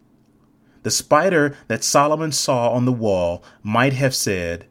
The 0.83 0.91
spider 0.91 1.57
that 1.67 1.85
Solomon 1.85 2.33
saw 2.33 2.71
on 2.71 2.85
the 2.85 2.93
wall 2.93 3.43
might 3.63 3.93
have 3.93 4.15
said, 4.15 4.67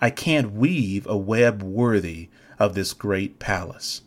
I 0.00 0.10
can't 0.10 0.52
weave 0.52 1.06
a 1.06 1.16
web 1.16 1.62
worthy 1.62 2.28
of 2.58 2.74
this 2.74 2.92
great 2.92 3.38
palace. 3.38 4.02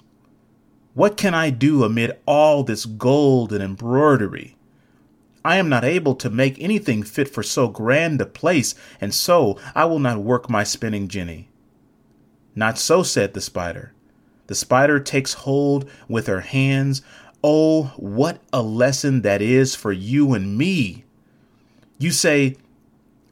What 0.93 1.17
can 1.17 1.33
I 1.33 1.49
do 1.49 1.83
amid 1.83 2.17
all 2.25 2.63
this 2.63 2.85
gold 2.85 3.51
and 3.51 3.63
embroidery? 3.63 4.55
I 5.43 5.57
am 5.57 5.67
not 5.67 5.83
able 5.83 6.15
to 6.15 6.29
make 6.29 6.61
anything 6.61 7.03
fit 7.03 7.27
for 7.27 7.43
so 7.43 7.67
grand 7.67 8.21
a 8.21 8.25
place, 8.25 8.75
and 9.01 9.13
so 9.13 9.59
I 9.75 9.85
will 9.85 9.99
not 9.99 10.19
work 10.19 10.49
my 10.49 10.63
spinning 10.63 11.07
jenny. 11.07 11.49
Not 12.55 12.77
so, 12.77 13.03
said 13.03 13.33
the 13.33 13.41
spider. 13.41 13.93
The 14.47 14.55
spider 14.55 14.99
takes 14.99 15.33
hold 15.33 15.89
with 16.07 16.27
her 16.27 16.41
hands 16.41 17.01
Oh, 17.43 17.91
what 17.97 18.39
a 18.53 18.61
lesson 18.61 19.21
that 19.23 19.41
is 19.41 19.75
for 19.75 19.91
you 19.91 20.33
and 20.33 20.57
me. 20.57 21.03
You 21.97 22.11
say, 22.11 22.55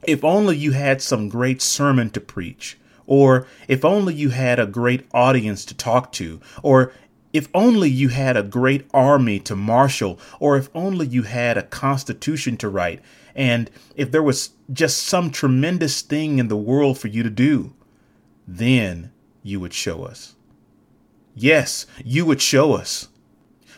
if 0.06 0.22
only 0.22 0.56
you 0.56 0.72
had 0.72 1.00
some 1.00 1.30
great 1.30 1.62
sermon 1.62 2.10
to 2.10 2.20
preach, 2.20 2.76
or 3.06 3.46
if 3.68 3.86
only 3.86 4.12
you 4.12 4.28
had 4.28 4.58
a 4.58 4.66
great 4.66 5.06
audience 5.14 5.64
to 5.64 5.74
talk 5.74 6.12
to, 6.12 6.40
or 6.62 6.92
if 7.32 7.48
only 7.54 7.88
you 7.88 8.08
had 8.08 8.36
a 8.36 8.42
great 8.42 8.86
army 8.92 9.38
to 9.40 9.56
marshal, 9.56 10.20
or 10.38 10.58
if 10.58 10.68
only 10.74 11.06
you 11.06 11.22
had 11.22 11.56
a 11.56 11.62
constitution 11.62 12.58
to 12.58 12.68
write, 12.68 13.00
and 13.34 13.70
if 13.96 14.10
there 14.10 14.22
was 14.22 14.50
just 14.70 14.98
some 14.98 15.30
tremendous 15.30 16.02
thing 16.02 16.38
in 16.38 16.48
the 16.48 16.56
world 16.56 16.98
for 16.98 17.08
you 17.08 17.22
to 17.22 17.30
do, 17.30 17.72
then 18.58 19.10
you 19.42 19.58
would 19.60 19.72
show 19.72 20.04
us. 20.04 20.34
Yes, 21.34 21.86
you 22.04 22.26
would 22.26 22.42
show 22.42 22.74
us. 22.74 23.08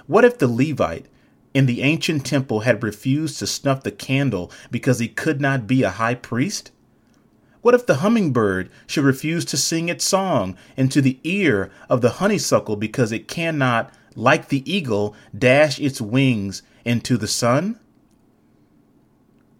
What 0.06 0.24
if 0.24 0.38
the 0.38 0.48
Levite 0.48 1.06
in 1.54 1.66
the 1.66 1.82
ancient 1.82 2.26
temple 2.26 2.60
had 2.60 2.82
refused 2.82 3.38
to 3.38 3.46
snuff 3.46 3.84
the 3.84 3.92
candle 3.92 4.50
because 4.70 4.98
he 4.98 5.06
could 5.06 5.40
not 5.40 5.68
be 5.68 5.82
a 5.82 5.90
high 5.90 6.16
priest? 6.16 6.72
What 7.62 7.74
if 7.74 7.86
the 7.86 7.96
hummingbird 7.96 8.68
should 8.86 9.04
refuse 9.04 9.44
to 9.46 9.56
sing 9.56 9.88
its 9.88 10.04
song 10.04 10.56
into 10.76 11.00
the 11.00 11.18
ear 11.22 11.70
of 11.88 12.00
the 12.00 12.10
honeysuckle 12.18 12.76
because 12.76 13.12
it 13.12 13.28
cannot, 13.28 13.94
like 14.16 14.48
the 14.48 14.70
eagle, 14.70 15.14
dash 15.36 15.78
its 15.78 16.00
wings 16.00 16.62
into 16.84 17.16
the 17.16 17.28
sun? 17.28 17.78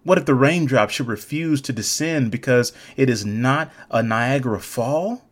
What 0.05 0.19
if 0.19 0.27
the 0.27 0.35
raindrop 0.35 0.91
should 0.91 1.07
refuse 1.09 1.63
to 1.63 1.73
descend 1.73 2.31
because 2.31 2.75
it 2.95 3.09
is 3.09 3.25
not 3.25 3.73
a 3.91 4.03
Niagara 4.03 4.61
Fall? 4.61 5.25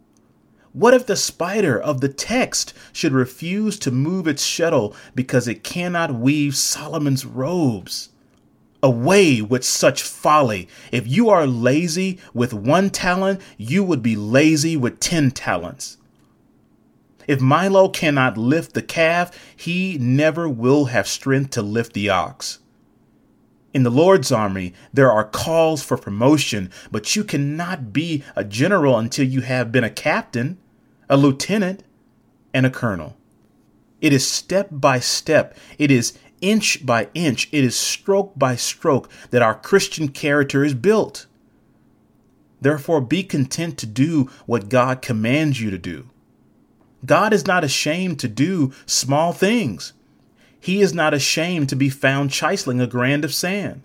What 0.72 0.94
if 0.94 1.06
the 1.06 1.16
spider 1.16 1.78
of 1.78 2.00
the 2.00 2.08
text 2.08 2.72
should 2.90 3.12
refuse 3.12 3.78
to 3.80 3.90
move 3.90 4.26
its 4.26 4.42
shuttle 4.42 4.96
because 5.14 5.46
it 5.46 5.62
cannot 5.62 6.14
weave 6.14 6.56
Solomon's 6.56 7.26
robes? 7.26 8.08
Away 8.82 9.42
with 9.42 9.62
such 9.62 10.02
folly. 10.02 10.68
If 10.90 11.06
you 11.06 11.28
are 11.28 11.46
lazy 11.46 12.18
with 12.32 12.54
one 12.54 12.88
talent, 12.88 13.42
you 13.58 13.84
would 13.84 14.02
be 14.02 14.16
lazy 14.16 14.78
with 14.78 14.98
ten 14.98 15.30
talents. 15.30 15.98
If 17.28 17.42
Milo 17.42 17.90
cannot 17.90 18.38
lift 18.38 18.72
the 18.72 18.82
calf, 18.82 19.38
he 19.54 19.98
never 19.98 20.48
will 20.48 20.86
have 20.86 21.06
strength 21.06 21.50
to 21.50 21.62
lift 21.62 21.92
the 21.92 22.08
ox. 22.08 22.58
In 23.74 23.84
the 23.84 23.90
Lord's 23.90 24.30
army, 24.30 24.74
there 24.92 25.10
are 25.10 25.24
calls 25.24 25.82
for 25.82 25.96
promotion, 25.96 26.70
but 26.90 27.16
you 27.16 27.24
cannot 27.24 27.92
be 27.92 28.22
a 28.36 28.44
general 28.44 28.98
until 28.98 29.26
you 29.26 29.40
have 29.40 29.72
been 29.72 29.84
a 29.84 29.90
captain 29.90 30.58
a 31.12 31.16
lieutenant, 31.16 31.84
and 32.54 32.64
a 32.64 32.70
colonel. 32.70 33.18
It 34.00 34.14
is 34.14 34.26
step 34.26 34.68
by 34.70 34.98
step, 34.98 35.54
it 35.76 35.90
is 35.90 36.18
inch 36.40 36.84
by 36.86 37.08
inch, 37.12 37.50
it 37.52 37.62
is 37.62 37.76
stroke 37.76 38.32
by 38.34 38.56
stroke 38.56 39.10
that 39.28 39.42
our 39.42 39.54
Christian 39.54 40.08
character 40.08 40.64
is 40.64 40.72
built. 40.72 41.26
Therefore, 42.62 43.02
be 43.02 43.22
content 43.22 43.76
to 43.78 43.86
do 43.86 44.30
what 44.46 44.70
God 44.70 45.02
commands 45.02 45.60
you 45.60 45.70
to 45.70 45.76
do. 45.76 46.08
God 47.04 47.34
is 47.34 47.46
not 47.46 47.62
ashamed 47.62 48.18
to 48.20 48.28
do 48.28 48.72
small 48.86 49.34
things. 49.34 49.92
He 50.62 50.80
is 50.80 50.94
not 50.94 51.12
ashamed 51.12 51.68
to 51.70 51.76
be 51.76 51.90
found 51.90 52.30
chiseling 52.30 52.80
a 52.80 52.86
grain 52.86 53.24
of 53.24 53.34
sand. 53.34 53.82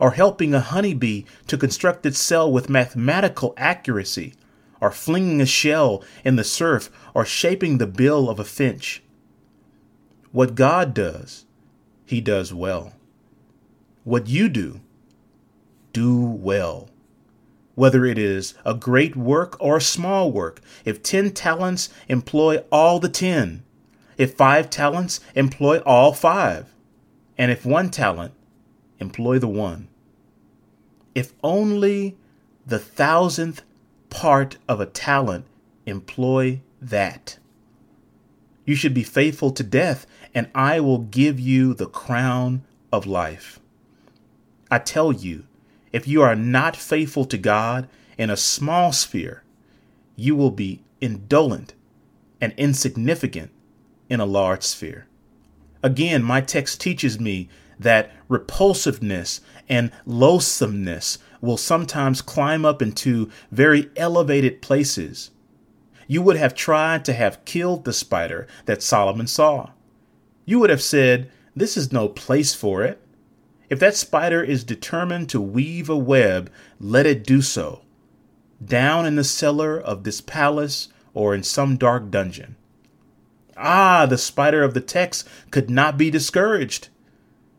or 0.00 0.12
helping 0.12 0.54
a 0.54 0.60
honeybee 0.60 1.24
to 1.46 1.58
construct 1.58 2.06
its 2.06 2.18
cell 2.18 2.50
with 2.50 2.70
mathematical 2.70 3.52
accuracy, 3.58 4.32
or 4.80 4.90
flinging 4.90 5.42
a 5.42 5.46
shell 5.46 6.02
in 6.24 6.36
the 6.36 6.42
surf, 6.42 6.90
or 7.12 7.24
shaping 7.24 7.76
the 7.76 7.86
bill 7.86 8.30
of 8.30 8.40
a 8.40 8.44
finch. 8.44 9.02
What 10.32 10.54
God 10.54 10.94
does, 10.94 11.44
He 12.06 12.20
does 12.22 12.54
well. 12.54 12.94
What 14.04 14.26
you 14.26 14.48
do, 14.48 14.80
do 15.92 16.18
well. 16.18 16.88
Whether 17.74 18.06
it 18.06 18.16
is 18.16 18.54
a 18.64 18.74
great 18.74 19.14
work 19.14 19.56
or 19.60 19.76
a 19.76 19.82
small 19.82 20.32
work, 20.32 20.62
if 20.84 21.02
ten 21.02 21.30
talents, 21.30 21.90
employ 22.08 22.64
all 22.72 23.00
the 23.00 23.08
ten. 23.10 23.64
If 24.20 24.34
five 24.34 24.68
talents, 24.68 25.20
employ 25.34 25.78
all 25.78 26.12
five. 26.12 26.74
And 27.38 27.50
if 27.50 27.64
one 27.64 27.88
talent, 27.88 28.34
employ 28.98 29.38
the 29.38 29.48
one. 29.48 29.88
If 31.14 31.32
only 31.42 32.18
the 32.66 32.78
thousandth 32.78 33.62
part 34.10 34.58
of 34.68 34.78
a 34.78 34.84
talent, 34.84 35.46
employ 35.86 36.60
that. 36.82 37.38
You 38.66 38.74
should 38.74 38.92
be 38.92 39.04
faithful 39.04 39.52
to 39.52 39.62
death, 39.62 40.06
and 40.34 40.50
I 40.54 40.80
will 40.80 40.98
give 40.98 41.40
you 41.40 41.72
the 41.72 41.86
crown 41.86 42.62
of 42.92 43.06
life. 43.06 43.58
I 44.70 44.80
tell 44.80 45.12
you, 45.12 45.44
if 45.92 46.06
you 46.06 46.20
are 46.20 46.36
not 46.36 46.76
faithful 46.76 47.24
to 47.24 47.38
God 47.38 47.88
in 48.18 48.28
a 48.28 48.36
small 48.36 48.92
sphere, 48.92 49.44
you 50.14 50.36
will 50.36 50.50
be 50.50 50.82
indolent 51.00 51.72
and 52.38 52.52
insignificant 52.58 53.50
in 54.10 54.20
a 54.20 54.26
large 54.26 54.62
sphere. 54.62 55.06
Again, 55.82 56.22
my 56.22 56.42
text 56.42 56.80
teaches 56.80 57.18
me 57.18 57.48
that 57.78 58.12
repulsiveness 58.28 59.40
and 59.68 59.90
loathsomeness 60.04 61.18
will 61.40 61.56
sometimes 61.56 62.20
climb 62.20 62.66
up 62.66 62.82
into 62.82 63.30
very 63.50 63.88
elevated 63.96 64.60
places. 64.60 65.30
You 66.06 66.20
would 66.22 66.36
have 66.36 66.54
tried 66.54 67.04
to 67.06 67.12
have 67.14 67.44
killed 67.44 67.84
the 67.84 67.92
spider 67.92 68.46
that 68.66 68.82
Solomon 68.82 69.26
saw. 69.26 69.70
You 70.44 70.58
would 70.58 70.70
have 70.70 70.82
said, 70.82 71.30
This 71.56 71.76
is 71.76 71.92
no 71.92 72.08
place 72.08 72.52
for 72.54 72.82
it. 72.82 73.00
If 73.70 73.78
that 73.78 73.96
spider 73.96 74.42
is 74.42 74.64
determined 74.64 75.30
to 75.30 75.40
weave 75.40 75.88
a 75.88 75.96
web, 75.96 76.50
let 76.80 77.06
it 77.06 77.24
do 77.24 77.40
so, 77.40 77.82
down 78.62 79.06
in 79.06 79.14
the 79.14 79.24
cellar 79.24 79.78
of 79.78 80.02
this 80.02 80.20
palace 80.20 80.88
or 81.14 81.34
in 81.34 81.44
some 81.44 81.76
dark 81.76 82.10
dungeon. 82.10 82.56
Ah, 83.60 84.06
the 84.06 84.18
spider 84.18 84.62
of 84.62 84.74
the 84.74 84.80
text 84.80 85.28
could 85.50 85.68
not 85.68 85.98
be 85.98 86.10
discouraged. 86.10 86.88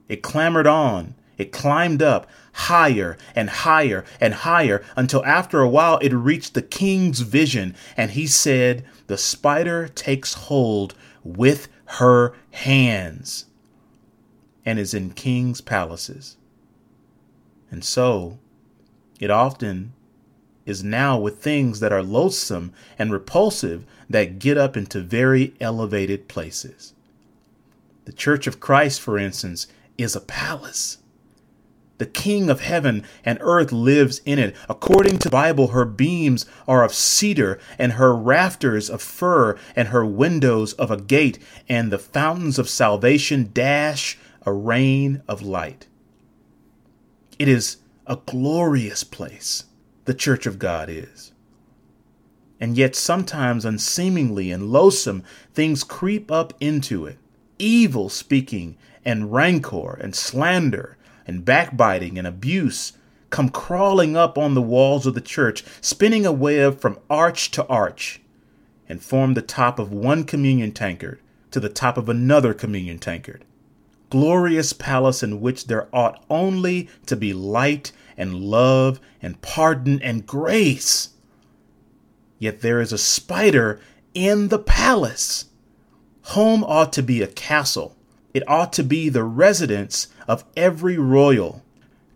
It 0.10 0.24
clambered 0.24 0.68
on, 0.68 1.16
it 1.38 1.52
climbed 1.52 2.02
up 2.02 2.28
higher 2.54 3.18
and 3.36 3.50
higher 3.50 4.04
and 4.20 4.34
higher 4.34 4.84
until 4.96 5.26
after 5.26 5.62
a 5.62 5.70
while 5.70 5.98
it 6.00 6.14
reached 6.14 6.54
the 6.54 6.62
king's 6.62 7.22
vision, 7.22 7.76
and 7.96 8.12
he 8.12 8.28
said, 8.28 8.84
The 9.08 9.18
spider 9.18 9.88
takes 9.88 10.34
hold 10.34 10.96
with 11.24 11.68
her 11.86 12.34
hands 12.52 13.46
and 14.66 14.80
is 14.80 14.94
in 14.94 15.12
kings' 15.12 15.62
palaces. 15.62 16.38
And 17.70 17.84
so, 17.84 18.40
it 19.20 19.32
often 19.32 19.94
is 20.66 20.84
now 20.84 21.18
with 21.18 21.42
things 21.42 21.80
that 21.80 21.92
are 21.92 22.04
loathsome 22.04 22.74
and 22.98 23.12
repulsive 23.12 23.86
that 24.10 24.40
get 24.40 24.58
up 24.58 24.78
into 24.78 25.02
very 25.02 25.54
elevated 25.60 26.28
places. 26.28 26.94
The 28.06 28.14
Church 28.14 28.48
of 28.48 28.60
Christ, 28.60 29.00
for 29.02 29.18
instance, 29.18 29.68
is 29.98 30.16
a 30.16 30.22
palace. 30.22 30.98
The 31.98 32.06
King 32.08 32.50
of 32.50 32.62
heaven 32.62 33.04
and 33.24 33.38
earth 33.42 33.72
lives 33.72 34.22
in 34.26 34.40
it. 34.40 34.56
According 34.68 35.20
to 35.20 35.30
the 35.30 35.32
Bible, 35.32 35.68
her 35.68 35.86
beams 35.86 36.48
are 36.68 36.84
of 36.84 36.96
cedar, 36.96 37.60
and 37.78 37.94
her 37.94 38.16
rafters 38.16 38.90
of 38.90 39.04
fir, 39.04 39.56
and 39.76 39.90
her 39.90 40.04
windows 40.04 40.74
of 40.74 40.92
agate, 40.92 41.38
and 41.70 41.92
the 41.92 42.00
fountains 42.00 42.58
of 42.58 42.68
salvation 42.68 43.52
dash 43.54 44.18
a 44.46 44.52
rain 44.52 45.22
of 45.28 45.44
light. 45.44 45.86
It 47.38 47.48
is 47.48 47.78
a 48.08 48.18
glorious 48.26 49.04
place, 49.04 49.66
the 50.12 50.18
church 50.18 50.46
of 50.46 50.60
God 50.60 50.90
is. 50.90 51.32
And 52.60 52.76
yet, 52.78 52.98
sometimes 52.98 53.64
unseemingly 53.64 54.52
and 54.52 54.70
loathsome 54.70 55.24
things 55.54 55.86
creep 55.86 56.30
up 56.30 56.54
into 56.60 57.06
it 57.06 57.18
evil 57.58 58.10
speaking 58.10 58.76
and 59.06 59.32
rancor 59.32 59.94
and 59.94 60.14
slander 60.14 60.98
and 61.26 61.46
backbiting 61.46 62.18
and 62.18 62.28
abuse 62.28 62.92
come 63.30 63.48
crawling 63.48 64.18
up 64.18 64.38
on 64.38 64.54
the 64.54 64.62
walls 64.62 65.06
of 65.06 65.14
the 65.14 65.22
church, 65.22 65.64
spinning 65.80 66.26
a 66.26 66.32
web 66.34 66.82
from 66.82 67.00
arch 67.10 67.50
to 67.52 67.66
arch, 67.68 68.20
and 68.90 69.02
form 69.02 69.34
the 69.34 69.42
top 69.42 69.80
of 69.80 69.94
one 69.94 70.26
communion 70.26 70.74
tankard 70.74 71.22
to 71.52 71.62
the 71.62 71.70
top 71.70 71.96
of 71.98 72.10
another 72.10 72.54
communion 72.54 73.00
tankard 73.00 73.46
glorious 74.12 74.74
palace 74.74 75.24
in 75.24 75.42
which 75.42 75.66
there 75.66 75.88
ought 75.96 76.24
only 76.30 76.88
to 77.08 77.16
be 77.16 77.34
light 77.34 77.92
and 78.22 78.36
love 78.36 79.00
and 79.20 79.42
pardon 79.42 80.00
and 80.04 80.28
grace. 80.28 81.10
Yet 82.38 82.62
there 82.62 82.80
is 82.80 82.94
a 82.94 82.98
spider 82.98 83.82
in 84.14 84.50
the 84.50 84.60
palace. 84.60 85.46
Home 86.24 86.64
ought 86.64 86.94
to 86.94 87.02
be 87.02 87.22
a 87.22 87.28
castle. 87.28 87.96
It 88.34 88.48
ought 88.48 88.72
to 88.74 88.84
be 88.84 89.10
the 89.10 89.24
residence 89.24 90.08
of 90.28 90.46
every 90.56 91.00
royal. 91.00 91.64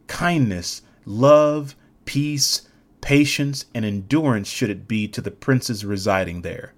Kindness, 0.06 0.84
love, 1.06 1.76
peace, 2.06 2.70
patience, 3.02 3.66
and 3.74 3.84
endurance 3.84 4.48
should 4.48 4.70
it 4.70 4.88
be 4.88 5.08
to 5.08 5.22
the 5.22 5.32
princes 5.32 5.84
residing 5.84 6.42
there. 6.42 6.74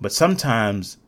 But 0.00 0.12
sometimes 0.12 0.98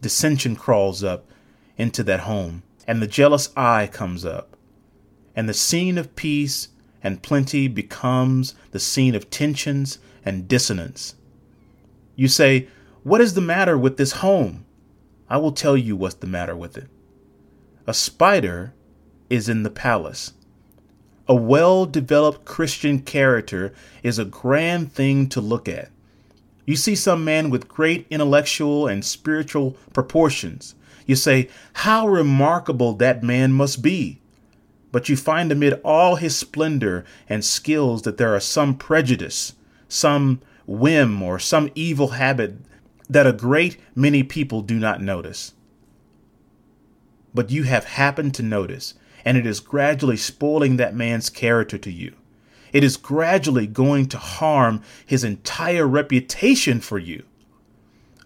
dissension 0.00 0.56
crawls 0.56 1.04
up 1.04 1.30
into 1.76 2.02
that 2.02 2.20
home, 2.20 2.64
and 2.88 3.00
the 3.00 3.06
jealous 3.06 3.50
eye 3.56 3.86
comes 3.86 4.24
up, 4.24 4.56
and 5.38 5.48
the 5.48 5.54
scene 5.54 5.98
of 5.98 6.16
peace 6.16 6.66
and 7.00 7.22
plenty 7.22 7.68
becomes 7.68 8.56
the 8.72 8.80
scene 8.80 9.14
of 9.14 9.30
tensions 9.30 10.00
and 10.24 10.48
dissonance. 10.48 11.14
You 12.16 12.26
say, 12.26 12.66
What 13.04 13.20
is 13.20 13.34
the 13.34 13.40
matter 13.40 13.78
with 13.78 13.98
this 13.98 14.14
home? 14.14 14.66
I 15.30 15.36
will 15.36 15.52
tell 15.52 15.76
you 15.76 15.94
what's 15.94 16.16
the 16.16 16.26
matter 16.26 16.56
with 16.56 16.76
it. 16.76 16.88
A 17.86 17.94
spider 17.94 18.74
is 19.30 19.48
in 19.48 19.62
the 19.62 19.70
palace. 19.70 20.32
A 21.28 21.36
well 21.36 21.86
developed 21.86 22.44
Christian 22.44 22.98
character 22.98 23.72
is 24.02 24.18
a 24.18 24.24
grand 24.24 24.92
thing 24.92 25.28
to 25.28 25.40
look 25.40 25.68
at. 25.68 25.92
You 26.66 26.74
see 26.74 26.96
some 26.96 27.24
man 27.24 27.48
with 27.48 27.68
great 27.68 28.08
intellectual 28.10 28.88
and 28.88 29.04
spiritual 29.04 29.76
proportions, 29.92 30.74
you 31.06 31.14
say, 31.14 31.48
How 31.74 32.08
remarkable 32.08 32.94
that 32.94 33.22
man 33.22 33.52
must 33.52 33.82
be! 33.82 34.20
But 34.90 35.08
you 35.08 35.16
find 35.16 35.52
amid 35.52 35.80
all 35.84 36.16
his 36.16 36.36
splendor 36.36 37.04
and 37.28 37.44
skills 37.44 38.02
that 38.02 38.16
there 38.16 38.34
are 38.34 38.40
some 38.40 38.76
prejudice, 38.76 39.54
some 39.88 40.40
whim, 40.66 41.22
or 41.22 41.38
some 41.38 41.70
evil 41.74 42.08
habit 42.08 42.56
that 43.08 43.26
a 43.26 43.32
great 43.32 43.78
many 43.94 44.22
people 44.22 44.62
do 44.62 44.78
not 44.78 45.02
notice. 45.02 45.54
But 47.34 47.50
you 47.50 47.64
have 47.64 47.84
happened 47.84 48.34
to 48.34 48.42
notice, 48.42 48.94
and 49.24 49.36
it 49.36 49.46
is 49.46 49.60
gradually 49.60 50.16
spoiling 50.16 50.76
that 50.76 50.94
man's 50.94 51.30
character 51.30 51.78
to 51.78 51.90
you. 51.90 52.14
It 52.72 52.84
is 52.84 52.96
gradually 52.96 53.66
going 53.66 54.06
to 54.08 54.18
harm 54.18 54.82
his 55.06 55.24
entire 55.24 55.86
reputation 55.86 56.80
for 56.80 56.98
you. 56.98 57.24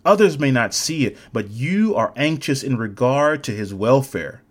Others 0.04 0.38
may 0.38 0.50
not 0.50 0.74
see 0.74 1.06
it, 1.06 1.16
but 1.32 1.50
you 1.50 1.94
are 1.94 2.12
anxious 2.16 2.62
in 2.62 2.76
regard 2.76 3.44
to 3.44 3.52
his 3.52 3.72
welfare, 3.72 4.42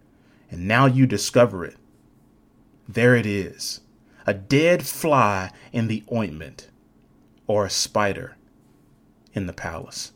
and 0.50 0.66
now 0.66 0.86
you 0.86 1.06
discover 1.06 1.66
it. 1.66 1.76
There 2.94 3.16
it 3.16 3.26
is 3.26 3.82
a 4.28 4.34
dead 4.34 4.86
fly 4.86 5.52
in 5.72 5.88
the 5.88 6.04
ointment, 6.12 6.70
or 7.48 7.66
a 7.66 7.70
spider 7.70 8.36
in 9.34 9.48
the 9.48 9.54
palace. 9.54 10.12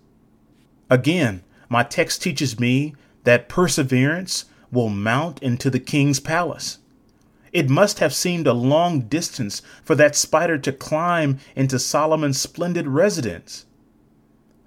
Again, 0.90 1.44
my 1.70 1.84
text 1.84 2.22
teaches 2.22 2.60
me 2.60 2.94
that 3.24 3.50
perseverance 3.50 4.46
will 4.72 4.90
mount 4.90 5.42
into 5.42 5.70
the 5.70 5.80
king's 5.80 6.20
palace. 6.20 6.80
It 7.52 7.70
must 7.70 8.00
have 8.00 8.14
seemed 8.14 8.46
a 8.46 8.54
long 8.54 9.02
distance 9.02 9.62
for 9.84 9.96
that 9.96 10.16
spider 10.16 10.58
to 10.58 10.74
climb 10.74 11.40
into 11.56 11.80
Solomon's 11.80 12.40
splendid 12.40 12.88
residence 12.88 13.66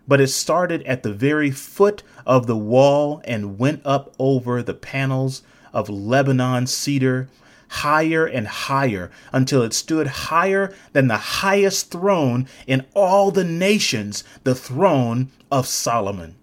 but 0.08 0.22
it 0.22 0.28
started 0.28 0.82
at 0.84 1.02
the 1.02 1.12
very 1.12 1.50
foot 1.50 2.02
of 2.24 2.46
the 2.46 2.56
wall 2.56 3.20
and 3.24 3.58
went 3.58 3.82
up 3.84 4.14
over 4.18 4.62
the 4.62 4.72
panels 4.72 5.42
of 5.74 5.90
Lebanon 5.90 6.66
cedar, 6.66 7.28
higher 7.68 8.26
and 8.26 8.46
higher, 8.46 9.10
until 9.32 9.62
it 9.62 9.72
stood 9.72 10.06
higher 10.06 10.74
than 10.92 11.08
the 11.08 11.16
highest 11.16 11.90
throne 11.90 12.48
in 12.66 12.84
all 12.94 13.30
the 13.30 13.44
nations, 13.44 14.24
the 14.44 14.54
throne 14.54 15.30
of 15.50 15.66
Solomon. 15.66 16.34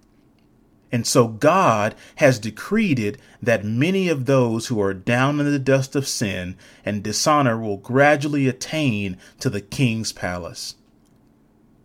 And 0.92 1.06
so 1.06 1.28
God 1.28 1.94
has 2.16 2.40
decreed 2.40 3.00
it 3.00 3.18
that 3.42 3.66
many 3.66 4.08
of 4.08 4.26
those 4.26 4.68
who 4.68 4.80
are 4.80 4.94
down 4.94 5.40
in 5.40 5.52
the 5.52 5.60
dust 5.60 5.96
of 5.96 6.08
sin 6.08 6.56
and 6.86 7.04
dishonor 7.04 7.60
will 7.60 7.78
gradually 7.78 8.48
attain 8.48 9.18
to 9.42 9.50
the 9.50 9.62
king's 9.62 10.14
palace. 10.14 10.76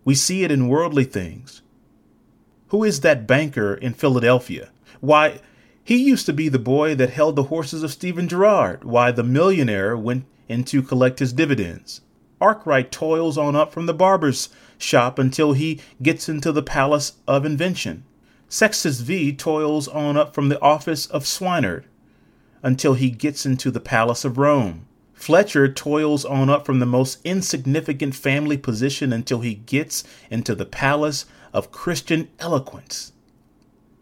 We 0.05 0.15
see 0.15 0.45
it 0.45 0.53
in 0.53 0.69
worldly 0.69 1.05
things. 1.05 1.63
Who 2.69 2.85
is 2.85 3.01
that 3.01 3.27
banker 3.27 3.75
in 3.75 3.95
Philadelphia? 3.95 4.71
Why, 5.01 5.41
he 5.91 5.97
used 5.97 6.25
to 6.25 6.33
be 6.33 6.49
the 6.49 6.57
boy 6.57 6.95
that 6.95 7.11
held 7.11 7.35
the 7.35 7.51
horses 7.51 7.83
of 7.83 7.91
Stephen 7.91 8.29
Girard, 8.29 8.85
why 8.85 9.11
the 9.11 9.25
millionaire 9.25 9.97
went 9.97 10.25
in 10.49 10.63
to 10.63 10.85
collect 10.85 11.19
his 11.19 11.33
dividends. 11.33 12.01
Arkwright 12.41 12.93
toils 12.93 13.37
on 13.37 13.57
up 13.57 13.73
from 13.73 13.87
the 13.87 13.93
barber's 13.93 14.51
shop 14.79 15.19
until 15.19 15.53
he 15.53 15.81
gets 16.01 16.29
into 16.29 16.53
the 16.53 16.63
palace 16.63 17.15
of 17.27 17.45
invention. 17.45 18.05
Sextus 18.49 19.01
V 19.01 19.33
toils 19.33 19.89
on 19.89 20.17
up 20.17 20.33
from 20.33 20.49
the 20.49 20.63
office 20.63 21.07
of 21.07 21.27
swineherd 21.27 21.87
until 22.63 22.95
he 22.95 23.11
gets 23.11 23.45
into 23.45 23.73
the 23.73 23.81
palace 23.81 24.25
of 24.25 24.39
Rome. 24.39 24.87
Fletcher 25.13 25.67
toils 25.67 26.25
on 26.25 26.49
up 26.49 26.65
from 26.65 26.79
the 26.79 26.87
most 26.87 27.19
insignificant 27.25 28.15
family 28.15 28.57
position 28.57 29.13
until 29.13 29.41
he 29.41 29.55
gets 29.55 30.05
into 30.31 30.55
the 30.55 30.67
palace 30.67 31.27
of 31.53 31.73
Christian 31.73 32.29
eloquence. 32.39 33.13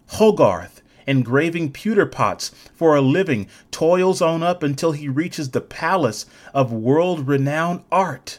Hogarth, 0.09 0.83
engraving 1.08 1.72
pewter 1.72 2.06
pots 2.06 2.50
for 2.74 2.94
a 2.94 3.00
living, 3.00 3.48
toils 3.70 4.22
on 4.22 4.42
up 4.42 4.62
until 4.62 4.92
he 4.92 5.08
reaches 5.08 5.50
the 5.50 5.60
palace 5.60 6.26
of 6.54 6.72
world 6.72 7.26
renowned 7.26 7.82
art. 7.90 8.38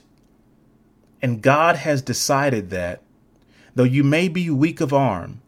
And 1.22 1.42
God 1.42 1.78
has 1.78 2.02
decided 2.02 2.70
that, 2.70 3.02
though 3.76 3.84
you 3.84 4.04
may 4.04 4.28
be 4.28 4.50
weak 4.50 4.80
of 4.80 4.94
arm 4.94 5.42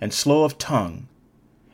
and 0.00 0.14
slow 0.14 0.44
of 0.44 0.56
tongue, 0.56 1.08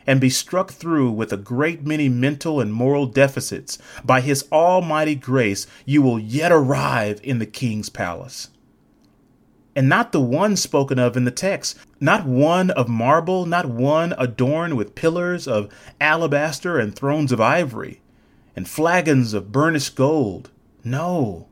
and 0.06 0.20
be 0.20 0.30
struck 0.30 0.70
through 0.70 1.10
with 1.10 1.32
a 1.32 1.36
great 1.36 1.86
many 1.86 2.08
mental 2.08 2.60
and 2.60 2.72
moral 2.72 3.06
deficits, 3.06 3.78
by 4.04 4.20
his 4.20 4.46
almighty 4.52 5.14
grace 5.14 5.66
you 5.84 6.02
will 6.02 6.18
yet 6.18 6.52
arrive 6.52 7.20
in 7.22 7.38
the 7.38 7.46
king's 7.46 7.88
palace. 7.88 8.48
And 9.76 9.88
not 9.88 10.12
the 10.12 10.20
one 10.20 10.56
spoken 10.56 10.98
of 10.98 11.16
in 11.16 11.24
the 11.24 11.30
text, 11.30 11.76
not 12.00 12.26
one 12.26 12.70
of 12.70 12.88
marble, 12.88 13.44
not 13.44 13.66
one 13.66 14.14
adorned 14.18 14.76
with 14.76 14.94
pillars 14.94 15.48
of 15.48 15.68
alabaster 16.00 16.78
and 16.78 16.94
thrones 16.94 17.32
of 17.32 17.40
ivory, 17.40 18.00
and 18.54 18.68
flagons 18.68 19.34
of 19.34 19.50
burnished 19.50 19.96
gold. 19.96 20.50
No, 20.84 21.48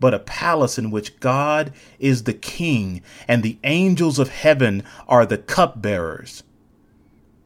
but 0.00 0.14
a 0.14 0.18
palace 0.18 0.78
in 0.78 0.90
which 0.90 1.20
God 1.20 1.72
is 1.98 2.24
the 2.24 2.32
king 2.32 3.02
and 3.26 3.42
the 3.42 3.58
angels 3.64 4.18
of 4.18 4.28
heaven 4.28 4.82
are 5.06 5.26
the 5.26 5.38
cupbearers. 5.38 6.42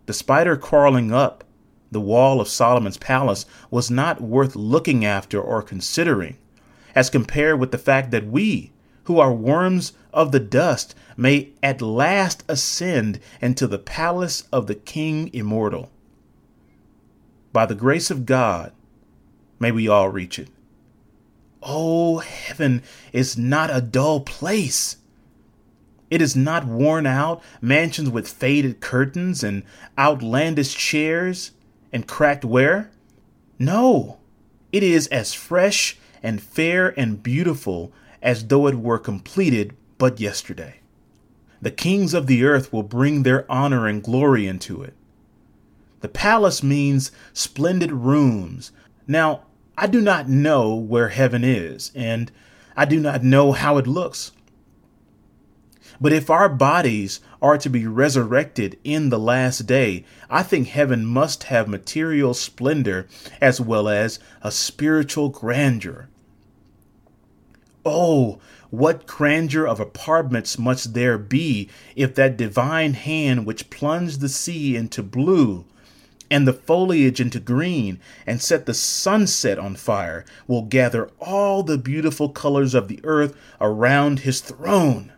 The 0.07 0.13
spider 0.13 0.57
crawling 0.57 1.13
up 1.13 1.45
the 1.91 2.01
wall 2.01 2.41
of 2.41 2.49
Solomon's 2.49 2.97
palace 2.97 3.45
was 3.71 3.91
not 3.91 4.21
worth 4.21 4.57
looking 4.57 5.05
after 5.05 5.41
or 5.41 5.63
considering, 5.63 6.39
as 6.95 7.11
compared 7.11 7.61
with 7.61 7.71
the 7.71 7.79
fact 7.79 8.11
that 8.11 8.27
we, 8.27 8.73
who 9.05 9.19
are 9.19 9.33
worms 9.33 9.93
of 10.13 10.33
the 10.33 10.41
dust, 10.41 10.95
may 11.17 11.51
at 11.63 11.83
last 11.83 12.45
ascend 12.49 13.21
into 13.41 13.67
the 13.67 13.79
palace 13.79 14.45
of 14.53 14.67
the 14.67 14.75
King 14.75 15.31
immortal. 15.33 15.91
By 17.53 17.67
the 17.67 17.75
grace 17.75 18.11
of 18.11 18.27
God, 18.27 18.73
may 19.59 19.73
we 19.73 19.89
all 19.89 20.09
reach 20.09 20.39
it. 20.39 20.49
Oh, 21.63 22.19
heaven 22.19 22.83
is 23.13 23.39
not 23.39 23.71
a 23.75 23.81
dull 23.81 24.21
place. 24.21 24.97
It 26.11 26.21
is 26.21 26.35
not 26.37 26.67
worn 26.67 27.07
out 27.07 27.43
mansions 27.61 28.11
with 28.11 28.29
faded 28.29 28.81
curtains 28.81 29.43
and 29.43 29.63
outlandish 29.97 30.75
chairs 30.75 31.53
and 31.93 32.07
cracked 32.07 32.45
ware. 32.45 32.91
No, 33.59 34.19
it 34.73 34.83
is 34.83 35.07
as 35.09 35.35
fresh 35.35 35.97
and 36.23 36.43
fair 36.43 36.99
and 36.99 37.23
beautiful 37.23 37.93
as 38.23 38.47
though 38.47 38.67
it 38.67 38.77
were 38.77 38.99
completed 38.99 39.77
but 39.99 40.21
yesterday. 40.21 40.77
The 41.61 41.71
kings 41.71 42.15
of 42.15 42.27
the 42.27 42.45
earth 42.45 42.73
will 42.73 42.83
bring 42.83 43.23
their 43.23 43.51
honor 43.51 43.87
and 43.87 44.03
glory 44.03 44.47
into 44.47 44.83
it. 44.83 44.95
The 46.01 46.09
palace 46.09 46.63
means 46.63 47.13
splendid 47.33 47.93
rooms. 47.93 48.73
Now, 49.07 49.43
I 49.79 49.87
do 49.87 50.01
not 50.01 50.29
know 50.29 50.75
where 50.75 51.09
heaven 51.09 51.45
is, 51.45 51.93
and 51.95 52.33
I 52.77 52.85
do 52.85 52.99
not 52.99 53.23
know 53.23 53.53
how 53.53 53.79
it 53.79 53.87
looks. 53.87 54.33
But 56.01 56.13
if 56.13 56.31
our 56.31 56.49
bodies 56.49 57.21
are 57.41 57.57
to 57.59 57.71
be 57.71 57.87
resurrected 57.87 58.77
in 58.83 59.11
the 59.11 59.19
last 59.19 59.67
day, 59.67 60.05
I 60.29 60.43
think 60.43 60.67
heaven 60.67 61.07
must 61.07 61.45
have 61.45 61.69
material 61.69 62.35
splendor 62.35 63.07
as 63.41 63.61
well 63.61 63.89
as 63.89 64.19
a 64.43 64.51
spiritual 64.51 65.29
grandeur. 65.29 66.09
Oh, 67.85 68.39
what 68.71 69.07
grandeur 69.07 69.67
of 69.67 69.81
apartments 69.81 70.59
must 70.59 70.95
there 70.95 71.19
be 71.19 71.69
if 71.97 72.15
that 72.15 72.37
divine 72.37 72.95
hand 72.95 73.45
which 73.45 73.71
plunged 73.71 74.21
the 74.21 74.29
sea 74.29 74.77
into 74.77 75.03
blue 75.03 75.65
and 76.33 76.49
the 76.49 76.55
foliage 76.55 77.21
into 77.21 77.39
green 77.39 78.01
and 78.27 78.41
set 78.41 78.65
the 78.65 78.73
sunset 78.73 79.59
on 79.59 79.77
fire 79.77 80.25
will 80.47 80.63
gather 80.63 81.11
all 81.21 81.63
the 81.63 81.77
beautiful 81.77 82.31
colors 82.31 82.73
of 82.73 82.89
the 82.89 83.01
earth 83.05 83.37
around 83.61 84.21
his 84.21 84.41
throne. 84.41 85.12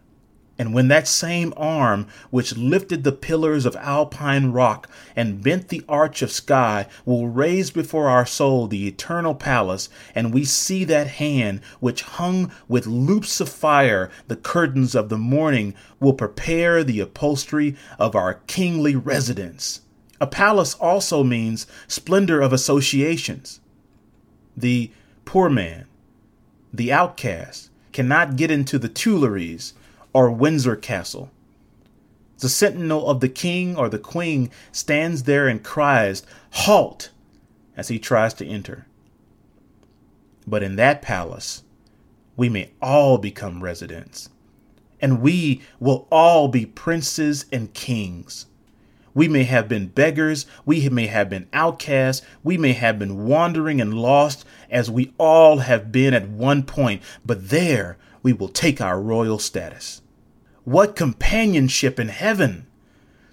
And 0.56 0.72
when 0.72 0.86
that 0.88 1.08
same 1.08 1.52
arm 1.56 2.06
which 2.30 2.56
lifted 2.56 3.02
the 3.02 3.12
pillars 3.12 3.66
of 3.66 3.74
alpine 3.76 4.52
rock 4.52 4.88
and 5.16 5.42
bent 5.42 5.68
the 5.68 5.82
arch 5.88 6.22
of 6.22 6.30
sky 6.30 6.86
will 7.04 7.28
raise 7.28 7.72
before 7.72 8.08
our 8.08 8.24
soul 8.24 8.68
the 8.68 8.86
eternal 8.86 9.34
palace, 9.34 9.88
and 10.14 10.32
we 10.32 10.44
see 10.44 10.84
that 10.84 11.08
hand 11.08 11.60
which 11.80 12.02
hung 12.02 12.52
with 12.68 12.86
loops 12.86 13.40
of 13.40 13.48
fire 13.48 14.10
the 14.28 14.36
curtains 14.36 14.94
of 14.94 15.08
the 15.08 15.18
morning 15.18 15.74
will 15.98 16.14
prepare 16.14 16.84
the 16.84 17.00
upholstery 17.00 17.74
of 17.98 18.14
our 18.14 18.34
kingly 18.46 18.94
residence. 18.94 19.80
A 20.20 20.26
palace 20.26 20.74
also 20.74 21.24
means 21.24 21.66
splendor 21.88 22.40
of 22.40 22.52
associations. 22.52 23.60
The 24.56 24.92
poor 25.24 25.50
man, 25.50 25.86
the 26.72 26.92
outcast, 26.92 27.70
cannot 27.92 28.36
get 28.36 28.52
into 28.52 28.78
the 28.78 28.88
Tuileries 28.88 29.74
or 30.14 30.30
Windsor 30.30 30.76
Castle. 30.76 31.30
The 32.38 32.48
sentinel 32.48 33.08
of 33.08 33.20
the 33.20 33.28
king 33.28 33.76
or 33.76 33.88
the 33.88 33.98
queen 33.98 34.50
stands 34.72 35.24
there 35.24 35.46
and 35.46 35.62
cries, 35.62 36.22
Halt! 36.50 37.10
as 37.76 37.88
he 37.88 37.98
tries 37.98 38.32
to 38.34 38.46
enter. 38.46 38.86
But 40.46 40.62
in 40.62 40.76
that 40.76 41.02
palace, 41.02 41.62
we 42.36 42.48
may 42.48 42.70
all 42.80 43.18
become 43.18 43.62
residents, 43.62 44.28
and 45.00 45.20
we 45.20 45.62
will 45.80 46.06
all 46.10 46.48
be 46.48 46.66
princes 46.66 47.46
and 47.52 47.72
kings. 47.74 48.46
We 49.14 49.28
may 49.28 49.44
have 49.44 49.68
been 49.68 49.86
beggars, 49.86 50.44
we 50.66 50.88
may 50.88 51.06
have 51.06 51.30
been 51.30 51.48
outcasts, 51.52 52.26
we 52.42 52.58
may 52.58 52.72
have 52.72 52.98
been 52.98 53.26
wandering 53.26 53.80
and 53.80 53.94
lost, 53.94 54.44
as 54.70 54.90
we 54.90 55.14
all 55.18 55.58
have 55.58 55.92
been 55.92 56.14
at 56.14 56.28
one 56.28 56.64
point, 56.64 57.00
but 57.24 57.50
there 57.50 57.96
we 58.22 58.32
will 58.32 58.48
take 58.48 58.80
our 58.80 59.00
royal 59.00 59.38
status. 59.38 60.02
What 60.64 60.96
companionship 60.96 62.00
in 62.00 62.08
heaven! 62.08 62.66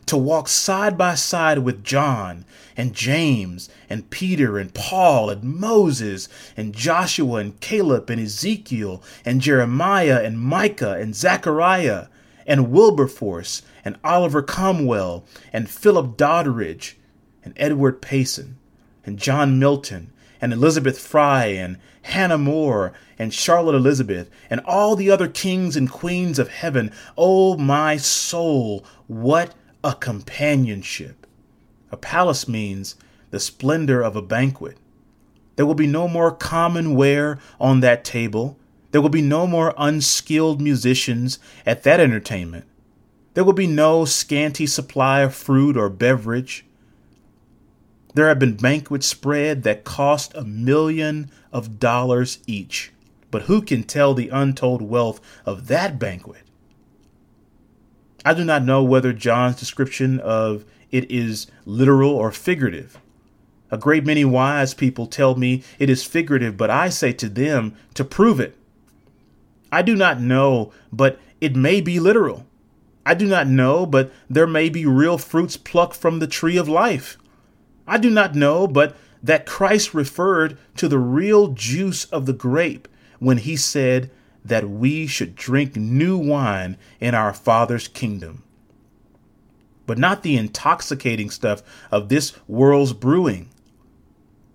To 0.07 0.17
walk 0.17 0.49
side 0.49 0.97
by 0.97 1.15
side 1.15 1.59
with 1.59 1.81
John 1.81 2.43
and 2.75 2.93
James 2.93 3.69
and 3.89 4.09
Peter 4.09 4.57
and 4.57 4.73
Paul 4.73 5.29
and 5.29 5.41
Moses 5.41 6.27
and 6.57 6.75
Joshua 6.75 7.35
and 7.35 7.57
Caleb 7.61 8.09
and 8.09 8.19
Ezekiel 8.19 9.01
and 9.23 9.39
Jeremiah 9.39 10.21
and 10.21 10.41
Micah 10.41 10.97
and 10.99 11.15
Zechariah 11.15 12.07
and 12.45 12.69
Wilberforce 12.69 13.61
and 13.85 13.97
Oliver 14.03 14.41
Cromwell 14.41 15.23
and 15.53 15.69
Philip 15.69 16.17
Doddridge 16.17 16.97
and 17.45 17.53
Edward 17.55 18.01
Payson 18.01 18.57
and 19.05 19.17
John 19.17 19.57
Milton 19.57 20.11
and 20.41 20.51
Elizabeth 20.51 20.99
Fry 20.99 21.45
and 21.45 21.77
Hannah 22.01 22.37
More 22.37 22.91
and 23.19 23.33
Charlotte 23.33 23.75
Elizabeth 23.75 24.29
and 24.49 24.59
all 24.65 24.95
the 24.95 25.11
other 25.11 25.27
kings 25.27 25.77
and 25.77 25.89
queens 25.89 26.39
of 26.39 26.49
heaven. 26.49 26.91
Oh, 27.17 27.55
my 27.57 27.97
soul, 27.97 28.83
what 29.07 29.53
a 29.83 29.93
companionship! 29.93 31.27
A 31.91 31.97
palace 31.97 32.47
means 32.47 32.95
the 33.29 33.39
splendor 33.39 34.01
of 34.01 34.15
a 34.15 34.21
banquet. 34.21 34.77
There 35.55 35.65
will 35.65 35.75
be 35.75 35.87
no 35.87 36.07
more 36.07 36.31
common 36.31 36.95
ware 36.95 37.37
on 37.59 37.81
that 37.81 38.03
table. 38.03 38.57
There 38.91 39.01
will 39.01 39.09
be 39.09 39.21
no 39.21 39.45
more 39.45 39.75
unskilled 39.77 40.59
musicians 40.59 41.37
at 41.65 41.83
that 41.83 41.99
entertainment. 41.99 42.65
There 43.33 43.43
will 43.43 43.53
be 43.53 43.67
no 43.67 44.05
scanty 44.05 44.65
supply 44.65 45.21
of 45.21 45.35
fruit 45.35 45.77
or 45.77 45.89
beverage. 45.89 46.65
There 48.13 48.27
have 48.27 48.39
been 48.39 48.57
banquets 48.57 49.07
spread 49.07 49.63
that 49.63 49.83
cost 49.83 50.33
a 50.35 50.43
million 50.43 51.31
of 51.51 51.79
dollars 51.79 52.39
each. 52.45 52.91
But 53.29 53.43
who 53.43 53.61
can 53.61 53.83
tell 53.83 54.13
the 54.13 54.29
untold 54.29 54.81
wealth 54.81 55.21
of 55.45 55.67
that 55.67 55.97
banquet? 55.97 56.43
I 58.25 58.33
do 58.33 58.43
not 58.43 58.63
know 58.63 58.83
whether 58.83 59.13
John's 59.13 59.55
description 59.55 60.19
of 60.19 60.65
it 60.91 61.09
is 61.09 61.47
literal 61.65 62.11
or 62.11 62.31
figurative. 62.31 62.99
A 63.71 63.77
great 63.77 64.05
many 64.05 64.25
wise 64.25 64.73
people 64.73 65.07
tell 65.07 65.35
me 65.35 65.63
it 65.79 65.89
is 65.89 66.03
figurative, 66.03 66.57
but 66.57 66.69
I 66.69 66.89
say 66.89 67.13
to 67.13 67.29
them 67.29 67.75
to 67.93 68.03
prove 68.03 68.41
it. 68.41 68.57
I 69.71 69.81
do 69.81 69.95
not 69.95 70.19
know, 70.19 70.73
but 70.91 71.17
it 71.39 71.55
may 71.55 71.79
be 71.79 71.99
literal. 71.99 72.45
I 73.05 73.13
do 73.13 73.25
not 73.25 73.47
know, 73.47 73.85
but 73.85 74.11
there 74.29 74.45
may 74.45 74.67
be 74.67 74.85
real 74.85 75.17
fruits 75.17 75.55
plucked 75.55 75.95
from 75.95 76.19
the 76.19 76.27
tree 76.27 76.57
of 76.57 76.67
life. 76.67 77.17
I 77.87 77.97
do 77.97 78.09
not 78.09 78.35
know, 78.35 78.67
but 78.67 78.95
that 79.23 79.45
Christ 79.45 79.93
referred 79.93 80.57
to 80.77 80.87
the 80.87 80.99
real 80.99 81.49
juice 81.49 82.05
of 82.05 82.25
the 82.25 82.33
grape 82.33 82.87
when 83.19 83.37
he 83.37 83.55
said 83.55 84.09
that 84.43 84.69
we 84.69 85.05
should 85.05 85.35
drink 85.35 85.75
new 85.75 86.17
wine 86.17 86.77
in 86.99 87.13
our 87.13 87.33
Father's 87.33 87.87
kingdom. 87.87 88.43
But 89.85 89.97
not 89.97 90.23
the 90.23 90.37
intoxicating 90.37 91.29
stuff 91.29 91.61
of 91.91 92.09
this 92.09 92.33
world's 92.47 92.93
brewing. 92.93 93.49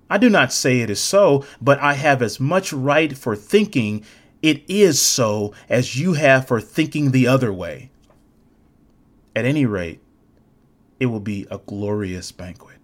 I 0.08 0.18
do 0.18 0.28
not 0.30 0.52
say 0.52 0.80
it 0.80 0.90
is 0.90 1.00
so, 1.00 1.44
but 1.60 1.78
I 1.80 1.94
have 1.94 2.22
as 2.22 2.40
much 2.40 2.72
right 2.72 3.16
for 3.16 3.36
thinking 3.36 4.04
it 4.42 4.62
is 4.68 5.00
so 5.00 5.52
as 5.68 5.98
you 5.98 6.14
have 6.14 6.46
for 6.46 6.60
thinking 6.60 7.10
the 7.10 7.26
other 7.26 7.52
way. 7.52 7.90
At 9.34 9.44
any 9.44 9.66
rate, 9.66 10.00
it 11.00 11.06
will 11.06 11.20
be 11.20 11.46
a 11.50 11.58
glorious 11.58 12.32
banquet. 12.32 12.75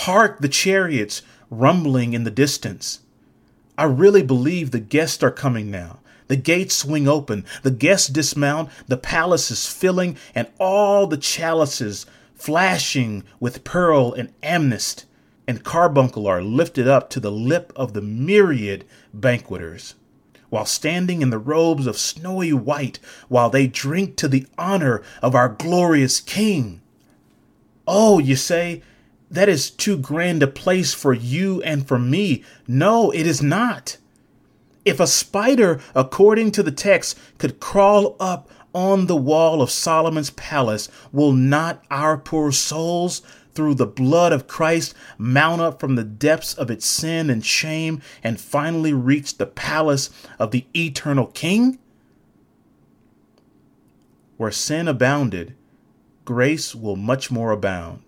Hark 0.00 0.40
the 0.40 0.48
chariots 0.48 1.22
rumbling 1.50 2.12
in 2.12 2.24
the 2.24 2.30
distance. 2.30 3.00
I 3.78 3.84
really 3.84 4.22
believe 4.22 4.70
the 4.70 4.78
guests 4.78 5.22
are 5.22 5.30
coming 5.30 5.70
now. 5.70 6.00
The 6.28 6.36
gates 6.36 6.76
swing 6.76 7.08
open, 7.08 7.44
the 7.62 7.70
guests 7.70 8.08
dismount, 8.08 8.68
the 8.88 8.96
palace 8.96 9.50
is 9.50 9.66
filling, 9.66 10.16
and 10.34 10.48
all 10.58 11.06
the 11.06 11.16
chalices 11.16 12.04
flashing 12.34 13.24
with 13.40 13.64
pearl 13.64 14.12
and 14.12 14.32
amethyst 14.42 15.06
and 15.48 15.64
carbuncle 15.64 16.26
are 16.26 16.42
lifted 16.42 16.86
up 16.86 17.08
to 17.10 17.20
the 17.20 17.30
lip 17.30 17.72
of 17.74 17.92
the 17.92 18.02
myriad 18.02 18.84
banqueters, 19.14 19.94
while 20.50 20.66
standing 20.66 21.22
in 21.22 21.30
the 21.30 21.38
robes 21.38 21.86
of 21.86 21.96
snowy 21.96 22.52
white, 22.52 22.98
while 23.28 23.48
they 23.48 23.66
drink 23.66 24.16
to 24.16 24.28
the 24.28 24.46
honor 24.58 25.02
of 25.22 25.34
our 25.34 25.48
glorious 25.48 26.20
King. 26.20 26.80
Oh, 27.86 28.18
you 28.18 28.36
say, 28.36 28.82
that 29.30 29.48
is 29.48 29.70
too 29.70 29.96
grand 29.96 30.42
a 30.42 30.46
place 30.46 30.94
for 30.94 31.12
you 31.12 31.62
and 31.62 31.86
for 31.86 31.98
me. 31.98 32.44
No, 32.68 33.10
it 33.10 33.26
is 33.26 33.42
not. 33.42 33.96
If 34.84 35.00
a 35.00 35.06
spider, 35.06 35.80
according 35.94 36.52
to 36.52 36.62
the 36.62 36.70
text, 36.70 37.18
could 37.38 37.58
crawl 37.58 38.16
up 38.20 38.48
on 38.72 39.06
the 39.06 39.16
wall 39.16 39.62
of 39.62 39.70
Solomon's 39.70 40.30
palace, 40.30 40.88
will 41.10 41.32
not 41.32 41.82
our 41.90 42.16
poor 42.16 42.52
souls 42.52 43.22
through 43.52 43.74
the 43.74 43.86
blood 43.86 44.32
of 44.32 44.46
Christ, 44.46 44.94
mount 45.18 45.62
up 45.62 45.80
from 45.80 45.96
the 45.96 46.04
depths 46.04 46.54
of 46.54 46.70
its 46.70 46.86
sin 46.86 47.30
and 47.30 47.44
shame, 47.44 48.02
and 48.22 48.38
finally 48.38 48.92
reach 48.92 49.38
the 49.38 49.46
palace 49.46 50.10
of 50.38 50.50
the 50.50 50.66
eternal 50.76 51.26
King? 51.26 51.78
Where 54.36 54.50
sin 54.50 54.86
abounded, 54.86 55.54
grace 56.24 56.74
will 56.74 56.96
much 56.96 57.30
more 57.30 57.50
abound. 57.50 58.05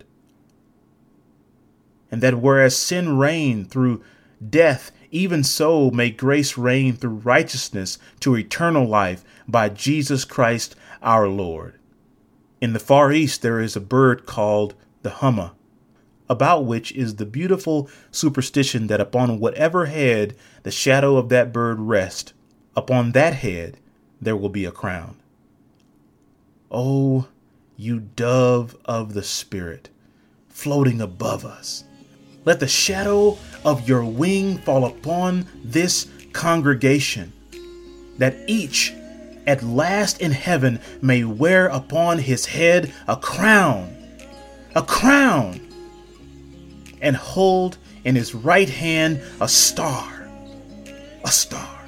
And 2.11 2.21
that 2.21 2.39
whereas 2.39 2.75
sin 2.75 3.17
reigned 3.17 3.69
through 3.69 4.03
death, 4.47 4.91
even 5.11 5.43
so 5.43 5.91
may 5.91 6.09
grace 6.09 6.57
reign 6.57 6.93
through 6.93 7.21
righteousness 7.23 7.97
to 8.19 8.35
eternal 8.35 8.87
life 8.87 9.23
by 9.47 9.69
Jesus 9.69 10.25
Christ 10.25 10.75
our 11.01 11.27
Lord. 11.27 11.75
In 12.61 12.73
the 12.73 12.79
Far 12.79 13.11
East, 13.11 13.41
there 13.41 13.59
is 13.59 13.75
a 13.75 13.81
bird 13.81 14.25
called 14.25 14.75
the 15.01 15.09
humma, 15.09 15.51
about 16.27 16.65
which 16.65 16.91
is 16.91 17.15
the 17.15 17.25
beautiful 17.25 17.89
superstition 18.11 18.87
that 18.87 18.99
upon 18.99 19.39
whatever 19.39 19.85
head 19.85 20.35
the 20.63 20.71
shadow 20.71 21.17
of 21.17 21.29
that 21.29 21.53
bird 21.53 21.79
rests, 21.79 22.33
upon 22.75 23.13
that 23.13 23.35
head 23.35 23.77
there 24.21 24.35
will 24.35 24.49
be 24.49 24.65
a 24.65 24.71
crown. 24.71 25.15
Oh, 26.69 27.27
you 27.77 28.01
dove 28.01 28.77
of 28.85 29.13
the 29.13 29.23
Spirit, 29.23 29.89
floating 30.49 30.99
above 30.99 31.45
us, 31.45 31.85
let 32.49 32.59
the 32.59 32.67
shadow 32.67 33.37
of 33.63 33.87
your 33.87 34.03
wing 34.03 34.57
fall 34.57 34.85
upon 34.85 35.45
this 35.63 36.07
congregation, 36.33 37.31
that 38.17 38.35
each 38.47 38.91
at 39.47 39.63
last 39.63 40.19
in 40.19 40.31
heaven 40.31 40.79
may 41.01 41.23
wear 41.23 41.67
upon 41.67 42.17
his 42.17 42.45
head 42.47 42.91
a 43.07 43.15
crown 43.15 43.95
a 44.75 44.81
crown, 44.83 45.59
and 47.01 47.15
hold 47.15 47.77
in 48.03 48.15
his 48.15 48.35
right 48.35 48.69
hand 48.69 49.21
a 49.41 49.47
star, 49.47 50.27
a 51.23 51.29
star. 51.29 51.78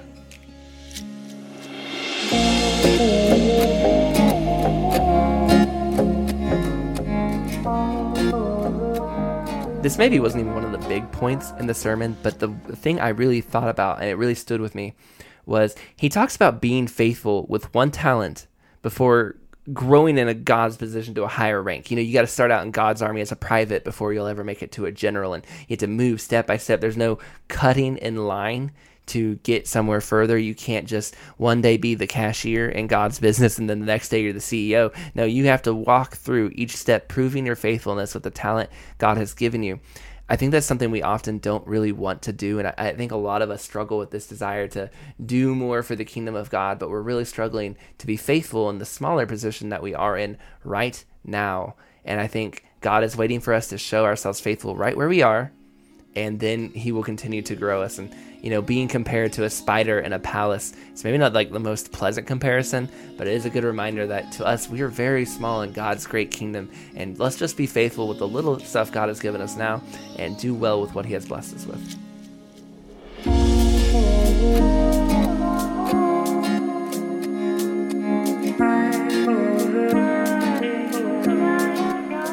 This 9.82 9.98
maybe 9.98 10.20
wasn't 10.20 10.42
even 10.42 10.54
one 10.54 10.64
of 10.64 10.72
the 10.72 10.88
big 10.88 11.12
points 11.12 11.54
in 11.58 11.66
the 11.66 11.74
sermon, 11.74 12.16
but 12.22 12.38
the 12.38 12.50
thing 12.76 13.00
I 13.00 13.10
really 13.10 13.42
thought 13.42 13.68
about 13.68 14.00
and 14.00 14.08
it 14.08 14.14
really 14.14 14.36
stood 14.36 14.62
with 14.62 14.76
me 14.76 14.94
was 15.48 15.76
he 15.96 16.08
talks 16.08 16.36
about 16.36 16.62
being 16.62 16.86
faithful 16.86 17.48
with 17.50 17.74
one 17.74 17.90
talent 17.90 18.46
before 18.84 19.38
growing 19.74 20.20
in 20.20 20.28
a 20.28 20.36
God's 20.36 20.78
position 20.78 21.16
to 21.16 21.24
a 21.24 21.28
higher 21.28 21.60
rank. 21.62 21.90
You 21.90 21.96
know, 21.96 22.04
you 22.04 22.14
got 22.14 22.22
to 22.22 22.28
start 22.28 22.52
out 22.52 22.64
in 22.64 22.70
God's 22.70 23.02
army 23.02 23.22
as 23.22 23.32
a 23.32 23.36
private 23.36 23.84
before 23.84 24.14
you'll 24.14 24.28
ever 24.28 24.44
make 24.44 24.62
it 24.62 24.72
to 24.74 24.86
a 24.86 24.92
general, 24.92 25.34
and 25.34 25.44
you 25.62 25.74
have 25.74 25.80
to 25.80 25.88
move 25.88 26.22
step 26.22 26.46
by 26.46 26.58
step. 26.58 26.80
There's 26.80 26.96
no 26.96 27.18
cutting 27.48 27.98
in 27.98 28.28
line 28.28 28.74
to 29.08 29.36
get 29.38 29.68
somewhere 29.68 30.02
further. 30.02 30.38
You 30.38 30.56
can't 30.56 30.88
just 30.88 31.16
one 31.38 31.62
day 31.62 31.78
be 31.78 31.96
the 31.96 32.08
cashier 32.08 32.70
in 32.70 32.88
God's 32.88 33.20
business 33.20 33.58
and 33.58 33.70
then 33.70 33.80
the 33.80 33.86
next 33.86 34.10
day 34.10 34.22
you're 34.22 34.34
the 34.34 34.40
CEO. 34.40 34.94
No, 35.16 35.26
you 35.26 35.46
have 35.46 35.62
to 35.64 35.74
walk 35.74 36.16
through 36.16 36.52
each 36.56 36.76
step, 36.76 37.08
proving 37.08 37.46
your 37.46 37.56
faithfulness 37.56 38.14
with 38.14 38.24
the 38.24 38.30
talent 38.30 38.70
God 38.98 39.18
has 39.18 39.34
given 39.34 39.64
you. 39.64 39.80
I 40.32 40.38
think 40.38 40.54
that's 40.54 40.66
something 40.66 40.92
we 40.92 41.04
often 41.04 41.40
don't 41.40 41.68
really 41.68 41.92
want 41.92 42.22
to 42.22 42.32
do. 42.32 42.58
And 42.60 42.74
I, 42.78 42.94
think 42.94 43.12
a 43.12 43.18
lot 43.18 43.42
of 43.42 43.50
us 43.50 43.62
struggle 43.62 43.98
with 43.98 44.12
this 44.12 44.28
desire 44.28 44.66
to 44.70 44.90
do 45.24 45.54
more 45.54 45.84
for 45.84 45.94
the 45.94 46.06
kingdom 46.06 46.36
of 46.36 46.50
God, 46.50 46.80
but 46.80 46.90
we're 46.90 47.02
really 47.02 47.26
struggling 47.26 47.76
to 47.98 48.08
be 48.08 48.16
faithful 48.16 48.70
in 48.70 48.78
the 48.78 48.86
smaller 48.86 49.26
position 49.26 49.68
that 49.70 49.84
we 49.84 49.94
are 49.94 50.18
in 50.18 50.38
right 50.64 51.04
now. 51.26 51.76
And 52.06 52.22
I 52.22 52.28
think 52.28 52.64
God 52.80 53.04
is 53.04 53.18
waiting 53.18 53.42
for 53.42 53.54
us 53.54 53.68
to 53.68 53.78
show 53.78 54.06
ourselves 54.06 54.40
faithful 54.40 54.78
right 54.78 54.96
where 54.96 55.10
we 55.10 55.22
are, 55.22 55.52
and 56.16 56.40
then 56.40 56.70
He 56.70 56.92
will 56.92 57.04
continue 57.04 57.42
to 57.44 57.56
grow 57.56 57.82
us. 57.82 57.98
And 57.98 58.14
you 58.42 58.50
know, 58.50 58.62
being 58.62 58.88
compared 58.88 59.34
to 59.34 59.44
a 59.44 59.50
spider 59.50 60.00
in 60.00 60.14
a 60.14 60.20
palace. 60.20 60.74
It's 60.92 61.04
maybe 61.04 61.18
not 61.18 61.34
like 61.34 61.52
the 61.52 61.60
most 61.60 61.92
pleasant 61.92 62.26
comparison, 62.28 62.90
but 63.18 63.28
it 63.28 63.34
is 63.34 63.46
a 63.46 63.50
good 63.50 63.64
reminder 63.64 64.08
that 64.08 64.32
to 64.34 64.46
us, 64.46 64.68
we 64.68 64.82
are 64.82 64.88
very 64.88 65.26
small 65.26 65.62
in 65.62 65.72
God's 65.72 66.08
great 66.08 66.32
kingdom. 66.32 66.70
And 66.96 67.20
let's 67.20 67.38
just 67.38 67.56
be 67.56 67.68
faithful 67.68 68.08
with 68.08 68.18
the 68.18 68.28
little 68.28 68.60
stuff 68.60 68.92
God 68.92 69.10
has 69.10 69.20
given 69.20 69.42
us 69.42 69.56
now 69.56 69.82
and 70.18 70.38
do 70.38 70.56
well 70.56 70.82
with 70.82 70.96
what 70.96 71.06
He 71.06 71.14
has 71.14 71.26
blessed 71.26 71.56
us 71.56 71.66
with. 71.68 71.98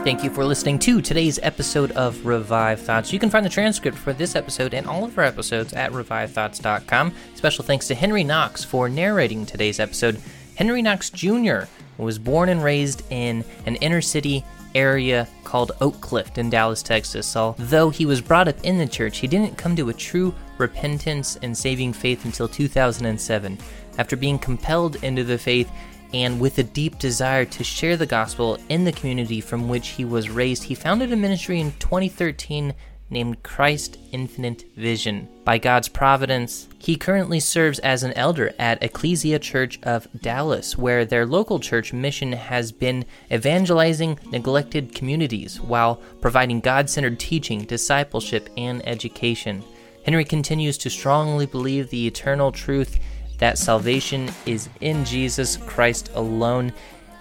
Thank 0.09 0.25
you 0.25 0.31
for 0.31 0.43
listening 0.43 0.79
to 0.79 1.03
today's 1.03 1.39
episode 1.43 1.91
of 1.91 2.25
Revive 2.25 2.81
Thoughts. 2.81 3.13
You 3.13 3.19
can 3.19 3.29
find 3.29 3.45
the 3.45 3.51
transcript 3.51 3.99
for 3.99 4.15
this 4.15 4.37
episode 4.37 4.73
and 4.73 4.87
all 4.87 5.05
of 5.05 5.19
our 5.19 5.25
episodes 5.25 5.75
at 5.75 5.93
revivethoughts.com. 5.93 7.13
Special 7.35 7.63
thanks 7.63 7.89
to 7.89 7.95
Henry 7.95 8.25
Knox 8.25 8.65
for 8.65 8.89
narrating 8.89 9.45
today's 9.45 9.79
episode. 9.79 10.19
Henry 10.55 10.81
Knox 10.81 11.11
Jr. 11.11 11.65
was 11.99 12.19
born 12.19 12.49
and 12.49 12.65
raised 12.65 13.03
in 13.11 13.45
an 13.67 13.77
inner 13.77 14.01
city 14.01 14.47
area 14.75 15.29
called 15.45 15.73
Oak 15.83 16.01
Cliff 16.01 16.39
in 16.39 16.49
Dallas, 16.49 16.83
Texas. 16.83 17.37
Although 17.37 17.91
he 17.91 18.07
was 18.07 18.23
brought 18.23 18.49
up 18.49 18.57
in 18.65 18.79
the 18.79 18.89
church, 18.89 19.19
he 19.19 19.27
didn't 19.27 19.59
come 19.59 19.77
to 19.77 19.91
a 19.91 19.93
true 19.93 20.35
repentance 20.57 21.37
and 21.43 21.55
saving 21.55 21.93
faith 21.93 22.25
until 22.25 22.49
2007. 22.49 23.59
After 23.99 24.17
being 24.17 24.39
compelled 24.39 25.05
into 25.05 25.23
the 25.23 25.37
faith, 25.37 25.71
and 26.13 26.41
with 26.41 26.59
a 26.59 26.63
deep 26.63 26.99
desire 26.99 27.45
to 27.45 27.65
share 27.65 27.97
the 27.97 28.07
gospel 28.07 28.59
in 28.69 28.85
the 28.85 28.93
community 28.93 29.41
from 29.41 29.69
which 29.69 29.89
he 29.89 30.05
was 30.05 30.31
raised, 30.31 30.65
he 30.65 30.75
founded 30.75 31.13
a 31.13 31.17
ministry 31.17 31.61
in 31.61 31.73
2013 31.79 32.75
named 33.11 33.43
Christ 33.43 33.99
Infinite 34.13 34.65
Vision. 34.77 35.29
By 35.45 35.59
God's 35.59 35.89
providence, 35.89 36.69
he 36.79 36.97
currently 36.97 37.41
serves 37.41 37.79
as 37.79 38.03
an 38.03 38.13
elder 38.13 38.53
at 38.59 38.83
Ecclesia 38.83 39.39
Church 39.39 39.79
of 39.83 40.07
Dallas, 40.21 40.77
where 40.77 41.05
their 41.05 41.25
local 41.25 41.59
church 41.59 41.93
mission 41.93 42.33
has 42.33 42.71
been 42.71 43.05
evangelizing 43.33 44.19
neglected 44.31 44.95
communities 44.95 45.61
while 45.61 45.97
providing 46.21 46.61
God 46.61 46.91
centered 46.91 47.19
teaching, 47.19 47.65
discipleship, 47.65 48.51
and 48.57 48.87
education. 48.87 49.63
Henry 50.05 50.25
continues 50.25 50.79
to 50.79 50.91
strongly 50.91 51.47
believe 51.47 51.91
the 51.91 52.07
eternal 52.07 52.53
truth 52.53 52.99
that 53.39 53.59
salvation 53.59 54.31
is 54.47 54.69
in 54.81 55.05
Jesus 55.05 55.57
Christ 55.57 56.11
alone 56.15 56.73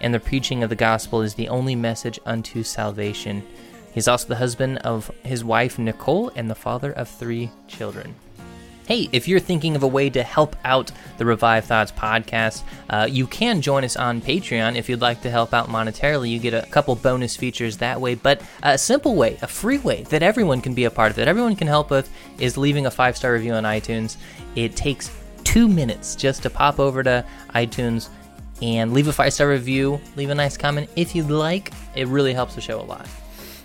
and 0.01 0.13
the 0.13 0.20
preaching 0.20 0.63
of 0.63 0.70
the 0.70 0.76
gospel 0.76 1.22
is 1.22 1.34
the 1.34 1.49
only 1.49 1.76
message 1.76 2.20
unto 2.26 2.63
salvation. 2.63 3.43
He's 3.93 4.07
also 4.07 4.28
the 4.28 4.36
husband 4.36 4.78
of 4.80 5.09
his 5.24 5.43
wife 5.43 5.80
Nicole 5.80 6.32
and 6.36 6.49
the 6.49 6.55
father 6.55 6.91
of 6.91 7.09
three 7.09 7.49
children. 7.68 8.13
Hey, 8.88 9.09
if 9.11 9.28
you're 9.28 9.41
thinking 9.41 9.76
of 9.76 9.84
a 9.84 9.88
way 9.88 10.09
to 10.11 10.24
help 10.24 10.55
out 10.63 10.93
the 11.18 11.26
Revive 11.26 11.65
Thoughts 11.65 11.91
podcast, 11.91 12.63
uh, 12.89 13.05
you 13.09 13.28
can 13.28 13.61
join 13.61 13.84
us 13.84 13.97
on 13.97 14.22
Patreon 14.22 14.78
if 14.78 14.88
you'd 14.88 15.01
like 15.01 15.22
to 15.24 15.30
help 15.30 15.53
out 15.53 15.68
monetarily. 15.68 16.30
You 16.30 16.39
get 16.39 16.53
a 16.53 16.65
couple 16.68 16.95
bonus 16.95 17.36
features 17.36 17.78
that 17.78 17.99
way, 17.99 18.15
but 18.15 18.41
a 18.63 18.78
simple 18.78 19.15
way, 19.15 19.38
a 19.41 19.47
free 19.47 19.80
way 19.80 20.03
that 20.03 20.24
everyone 20.24 20.61
can 20.61 20.74
be 20.74 20.86
a 20.86 20.89
part 20.89 21.09
of, 21.09 21.18
that 21.18 21.28
everyone 21.28 21.57
can 21.57 21.68
help 21.68 21.89
with, 21.89 22.09
is 22.39 22.55
leaving 22.55 22.86
a 22.86 22.91
five 22.91 23.18
star 23.18 23.34
review 23.34 23.51
on 23.51 23.63
iTunes. 23.63 24.15
It 24.55 24.78
takes 24.78 25.09
two 25.47 25.67
minutes 25.69 26.13
just 26.15 26.43
to 26.43 26.49
pop 26.49 26.77
over 26.77 27.01
to 27.03 27.23
iTunes 27.55 28.09
and 28.61 28.91
leave 28.93 29.07
a 29.07 29.13
five 29.13 29.31
star 29.31 29.47
review, 29.47 30.01
leave 30.17 30.29
a 30.29 30.35
nice 30.35 30.57
comment 30.57 30.89
if 30.97 31.15
you'd 31.15 31.29
like. 31.29 31.71
It 31.95 32.07
really 32.07 32.33
helps 32.33 32.55
the 32.55 32.61
show 32.61 32.81
a 32.81 32.83
lot. 32.83 33.07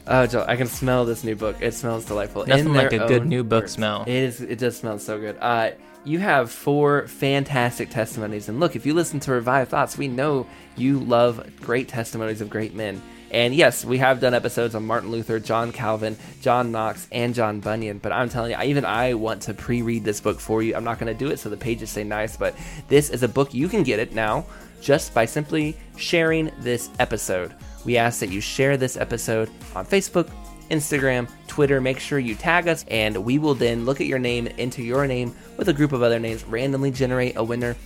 Oh, 0.07 0.27
Joel, 0.27 0.45
I 0.47 0.55
can 0.57 0.69
smell 0.69 1.05
this 1.05 1.25
new 1.25 1.35
book. 1.35 1.57
It 1.61 1.75
smells 1.75 2.05
delightful. 2.05 2.47
Nothing 2.47 2.67
In 2.67 2.75
like 2.75 2.93
a 2.93 2.99
good 3.09 3.27
new 3.27 3.43
book 3.43 3.65
words. 3.65 3.73
smell. 3.73 4.03
It 4.03 4.15
is. 4.15 4.41
It 4.41 4.59
does 4.59 4.77
smell 4.77 4.99
so 5.01 5.19
good. 5.19 5.37
Uh, 5.41 5.71
you 6.05 6.19
have 6.19 6.51
four 6.51 7.07
fantastic 7.07 7.91
testimonies, 7.91 8.49
and 8.49 8.59
look, 8.59 8.75
if 8.77 8.85
you 8.87 8.95
listen 8.95 9.21
to 9.21 9.33
Revive 9.33 9.69
Thoughts, 9.69 9.97
we 9.97 10.09
know 10.09 10.47
you 10.77 10.99
love 10.99 11.61
great 11.61 11.89
testimonies 11.89 12.41
of 12.41 12.51
great 12.51 12.75
men. 12.75 13.01
And 13.31 13.55
yes, 13.55 13.83
we 13.83 13.97
have 13.99 14.21
done 14.21 14.35
episodes 14.35 14.75
on 14.75 14.85
Martin 14.85 15.11
Luther, 15.11 15.41
John 15.41 15.73
Calvin, 15.73 16.19
John 16.43 16.71
Knox, 16.71 17.09
and 17.11 17.35
John 17.35 17.61
Bunyan. 17.61 17.97
But 17.97 18.13
I'm 18.13 18.29
telling 18.29 18.51
you, 18.51 18.61
even 18.61 18.85
I 18.85 19.15
want 19.15 19.43
to 19.43 19.55
pre-read 19.55 20.05
this 20.05 20.21
book 20.21 20.39
for 20.39 20.63
you. 20.63 20.75
I'm 20.75 20.85
not 20.85 20.99
going 20.99 21.11
to 21.11 21.19
do 21.19 21.31
it 21.31 21.39
so 21.39 21.49
the 21.49 21.57
pages 21.57 21.89
stay 21.91 22.05
nice, 22.05 22.37
but 22.37 22.55
this 22.89 23.09
is 23.09 23.23
a 23.23 23.29
book 23.29 23.55
you 23.55 23.69
can 23.69 23.85
get 23.85 23.99
it 23.99 24.13
now 24.13 24.45
just 24.83 25.15
by 25.15 25.25
simply 25.25 25.77
sharing 25.97 26.51
this 26.59 26.91
episode. 26.99 27.55
We 27.87 27.97
ask 27.97 28.21
that 28.21 28.29
you 28.29 28.43
share 28.43 28.77
this 28.77 28.99
episode 28.99 29.51
on 29.75 29.87
Facebook, 29.87 30.29
Instagram, 30.73 31.31
Twitter. 31.47 31.81
Make 31.81 32.01
sure 32.01 32.19
you 32.19 32.35
tag 32.35 32.67
us, 32.67 32.85
and 32.89 33.25
we 33.25 33.39
will 33.39 33.55
then 33.55 33.85
look 33.85 34.01
at 34.01 34.07
your 34.09 34.19
name, 34.19 34.49
enter 34.59 34.83
your 34.83 35.07
name 35.07 35.37
with 35.57 35.69
a 35.69 35.73
group 35.73 35.93
of 35.93 36.03
other 36.03 36.19
names, 36.19 36.45
randomly 36.45 36.91
generate 36.91 37.37
a 37.37 37.45
winner. 37.45 37.77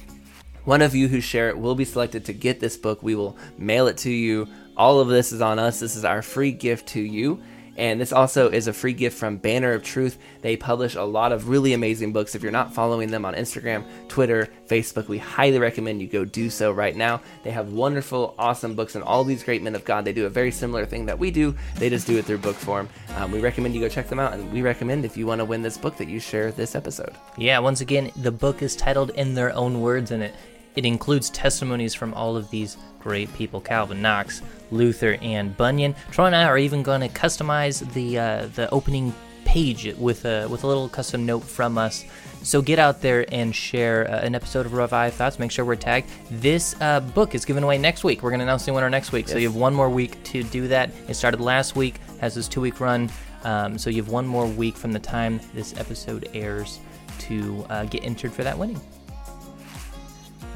One 0.64 0.82
of 0.82 0.94
you 0.94 1.08
who 1.08 1.20
share 1.20 1.48
it 1.48 1.58
will 1.58 1.74
be 1.74 1.84
selected 1.84 2.24
to 2.24 2.32
get 2.32 2.60
this 2.60 2.76
book. 2.76 3.02
We 3.02 3.14
will 3.14 3.36
mail 3.58 3.88
it 3.88 3.98
to 3.98 4.10
you. 4.10 4.48
All 4.76 5.00
of 5.00 5.08
this 5.08 5.32
is 5.32 5.40
on 5.40 5.58
us. 5.58 5.80
This 5.80 5.96
is 5.96 6.04
our 6.04 6.22
free 6.22 6.52
gift 6.52 6.88
to 6.88 7.00
you. 7.00 7.42
And 7.76 8.00
this 8.00 8.12
also 8.12 8.48
is 8.48 8.68
a 8.68 8.72
free 8.72 8.92
gift 8.92 9.18
from 9.18 9.36
Banner 9.36 9.72
of 9.72 9.82
Truth. 9.82 10.18
They 10.42 10.56
publish 10.56 10.94
a 10.94 11.02
lot 11.02 11.32
of 11.32 11.48
really 11.48 11.72
amazing 11.72 12.12
books. 12.12 12.34
If 12.34 12.42
you're 12.42 12.52
not 12.52 12.74
following 12.74 13.10
them 13.10 13.24
on 13.24 13.34
Instagram, 13.34 13.84
Twitter, 14.08 14.48
Facebook, 14.66 15.08
we 15.08 15.18
highly 15.18 15.58
recommend 15.58 16.00
you 16.00 16.08
go 16.08 16.24
do 16.24 16.50
so 16.50 16.72
right 16.72 16.96
now. 16.96 17.20
They 17.44 17.50
have 17.50 17.72
wonderful, 17.72 18.34
awesome 18.38 18.74
books, 18.74 18.94
and 18.94 19.04
all 19.04 19.24
these 19.24 19.44
great 19.44 19.62
men 19.62 19.74
of 19.74 19.84
God. 19.84 20.04
They 20.04 20.12
do 20.12 20.26
a 20.26 20.30
very 20.30 20.50
similar 20.50 20.86
thing 20.86 21.06
that 21.06 21.18
we 21.18 21.30
do. 21.30 21.54
They 21.76 21.90
just 21.90 22.06
do 22.06 22.18
it 22.18 22.24
through 22.24 22.38
book 22.38 22.56
form. 22.56 22.88
Um, 23.16 23.30
we 23.30 23.40
recommend 23.40 23.74
you 23.74 23.80
go 23.80 23.88
check 23.88 24.08
them 24.08 24.18
out, 24.20 24.32
and 24.32 24.52
we 24.52 24.62
recommend 24.62 25.04
if 25.04 25.16
you 25.16 25.26
want 25.26 25.40
to 25.40 25.44
win 25.44 25.62
this 25.62 25.78
book 25.78 25.96
that 25.98 26.08
you 26.08 26.20
share 26.20 26.52
this 26.52 26.74
episode. 26.74 27.14
Yeah, 27.36 27.58
once 27.58 27.80
again, 27.80 28.10
the 28.16 28.32
book 28.32 28.62
is 28.62 28.74
titled 28.76 29.10
In 29.10 29.34
Their 29.34 29.54
Own 29.54 29.80
Words, 29.80 30.10
and 30.10 30.22
it, 30.22 30.34
it 30.76 30.84
includes 30.84 31.30
testimonies 31.30 31.94
from 31.94 32.14
all 32.14 32.36
of 32.36 32.50
these 32.50 32.76
great 33.00 33.32
people 33.34 33.60
Calvin 33.60 34.02
Knox, 34.02 34.42
Luther, 34.70 35.18
and 35.22 35.56
Bunyan. 35.56 35.94
Troy 36.10 36.26
and 36.26 36.36
I 36.36 36.44
are 36.44 36.58
even 36.58 36.82
going 36.82 37.00
to 37.00 37.08
customize 37.08 37.92
the 37.92 38.18
uh, 38.18 38.48
the 38.54 38.68
opening 38.70 39.14
page 39.44 39.94
with 39.96 40.24
a, 40.24 40.46
with 40.48 40.64
a 40.64 40.66
little 40.66 40.88
custom 40.88 41.24
note 41.24 41.44
from 41.44 41.78
us. 41.78 42.04
So 42.42 42.60
get 42.60 42.78
out 42.78 43.00
there 43.00 43.24
and 43.32 43.54
share 43.54 44.10
uh, 44.10 44.20
an 44.20 44.34
episode 44.34 44.66
of 44.66 44.74
Revive 44.74 45.14
Thoughts. 45.14 45.38
Make 45.38 45.50
sure 45.50 45.64
we're 45.64 45.76
tagged. 45.76 46.10
This 46.30 46.76
uh, 46.80 47.00
book 47.00 47.34
is 47.34 47.44
given 47.44 47.62
away 47.62 47.78
next 47.78 48.04
week. 48.04 48.22
We're 48.22 48.30
going 48.30 48.40
to 48.40 48.44
announce 48.44 48.66
the 48.66 48.72
winner 48.72 48.90
next 48.90 49.12
week. 49.12 49.28
So 49.28 49.38
you 49.38 49.48
have 49.48 49.56
one 49.56 49.74
more 49.74 49.88
week 49.88 50.22
to 50.24 50.42
do 50.42 50.68
that. 50.68 50.90
It 51.08 51.14
started 51.14 51.40
last 51.40 51.74
week, 51.74 51.96
has 52.20 52.34
this 52.34 52.48
two 52.48 52.60
week 52.60 52.80
run. 52.80 53.10
Um, 53.44 53.78
so 53.78 53.88
you 53.88 54.02
have 54.02 54.10
one 54.10 54.26
more 54.26 54.46
week 54.46 54.76
from 54.76 54.92
the 54.92 54.98
time 54.98 55.40
this 55.54 55.76
episode 55.78 56.28
airs 56.34 56.80
to 57.20 57.64
uh, 57.70 57.84
get 57.84 58.04
entered 58.04 58.32
for 58.32 58.42
that 58.42 58.58
winning. 58.58 58.80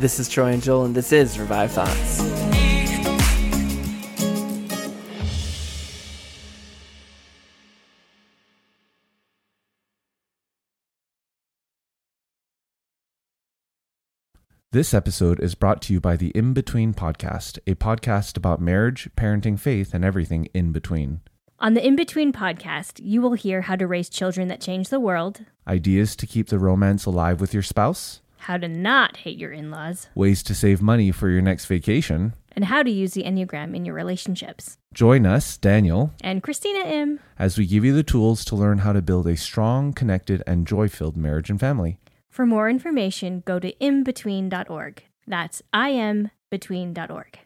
This 0.01 0.19
is 0.19 0.31
Troy 0.31 0.53
and 0.53 0.63
Joel, 0.63 0.87
and 0.87 0.95
this 0.95 1.13
is 1.13 1.39
Revive 1.39 1.73
Thoughts. 1.73 2.23
This 14.73 14.95
episode 14.95 15.39
is 15.39 15.55
brought 15.55 15.83
to 15.83 15.93
you 15.93 16.01
by 16.01 16.17
the 16.17 16.31
In 16.31 16.55
Between 16.55 16.95
Podcast, 16.95 17.59
a 17.67 17.75
podcast 17.75 18.39
about 18.39 18.59
marriage, 18.59 19.11
parenting, 19.19 19.59
faith, 19.61 19.93
and 19.93 20.03
everything 20.03 20.49
in 20.55 20.73
between. 20.73 21.21
On 21.59 21.75
the 21.75 21.87
In 21.87 21.95
Between 21.95 22.33
podcast, 22.33 23.01
you 23.03 23.21
will 23.21 23.35
hear 23.35 23.61
how 23.61 23.77
to 23.77 23.87
raise 23.87 24.09
children 24.09 24.49
that 24.49 24.63
change 24.63 24.89
the 24.89 24.99
world, 24.99 25.45
Ideas 25.69 26.17
to 26.17 26.27
keep 26.27 26.49
the 26.49 26.59
romance 26.59 27.05
alive 27.05 27.39
with 27.39 27.53
your 27.53 27.63
spouse, 27.63 28.23
how 28.41 28.57
to 28.59 28.69
not 28.69 29.19
hate 29.19 29.39
your 29.39 29.53
in 29.53 29.71
laws, 29.71 30.09
ways 30.15 30.43
to 30.45 30.55
save 30.55 30.81
money 30.83 31.11
for 31.13 31.29
your 31.29 31.43
next 31.43 31.67
vacation. 31.67 32.35
and 32.57 32.65
how 32.65 32.83
to 32.83 32.91
use 32.91 33.13
the 33.15 33.23
Enneagram 33.23 33.77
in 33.77 33.85
your 33.85 33.95
relationships. 33.95 34.77
Join 34.93 35.25
us, 35.25 35.57
Daniel, 35.57 36.13
And 36.21 36.43
Christina 36.43 36.81
M. 36.85 37.21
as 37.39 37.57
we 37.57 37.65
give 37.67 37.85
you 37.85 37.93
the 37.95 38.03
tools 38.03 38.45
to 38.47 38.57
learn 38.57 38.79
how 38.79 38.93
to 38.93 39.01
build 39.01 39.27
a 39.29 39.37
strong, 39.37 39.93
connected, 39.93 40.43
and 40.49 40.67
joy 40.67 40.89
filled 40.89 41.17
marriage 41.17 41.49
and 41.49 41.61
family. 41.61 41.99
For 42.29 42.47
more 42.47 42.69
information, 42.69 43.43
go 43.47 43.59
to 43.61 43.73
imbetween.org. 43.75 45.03
That's 45.29 45.63
imbetween.org. 45.73 47.39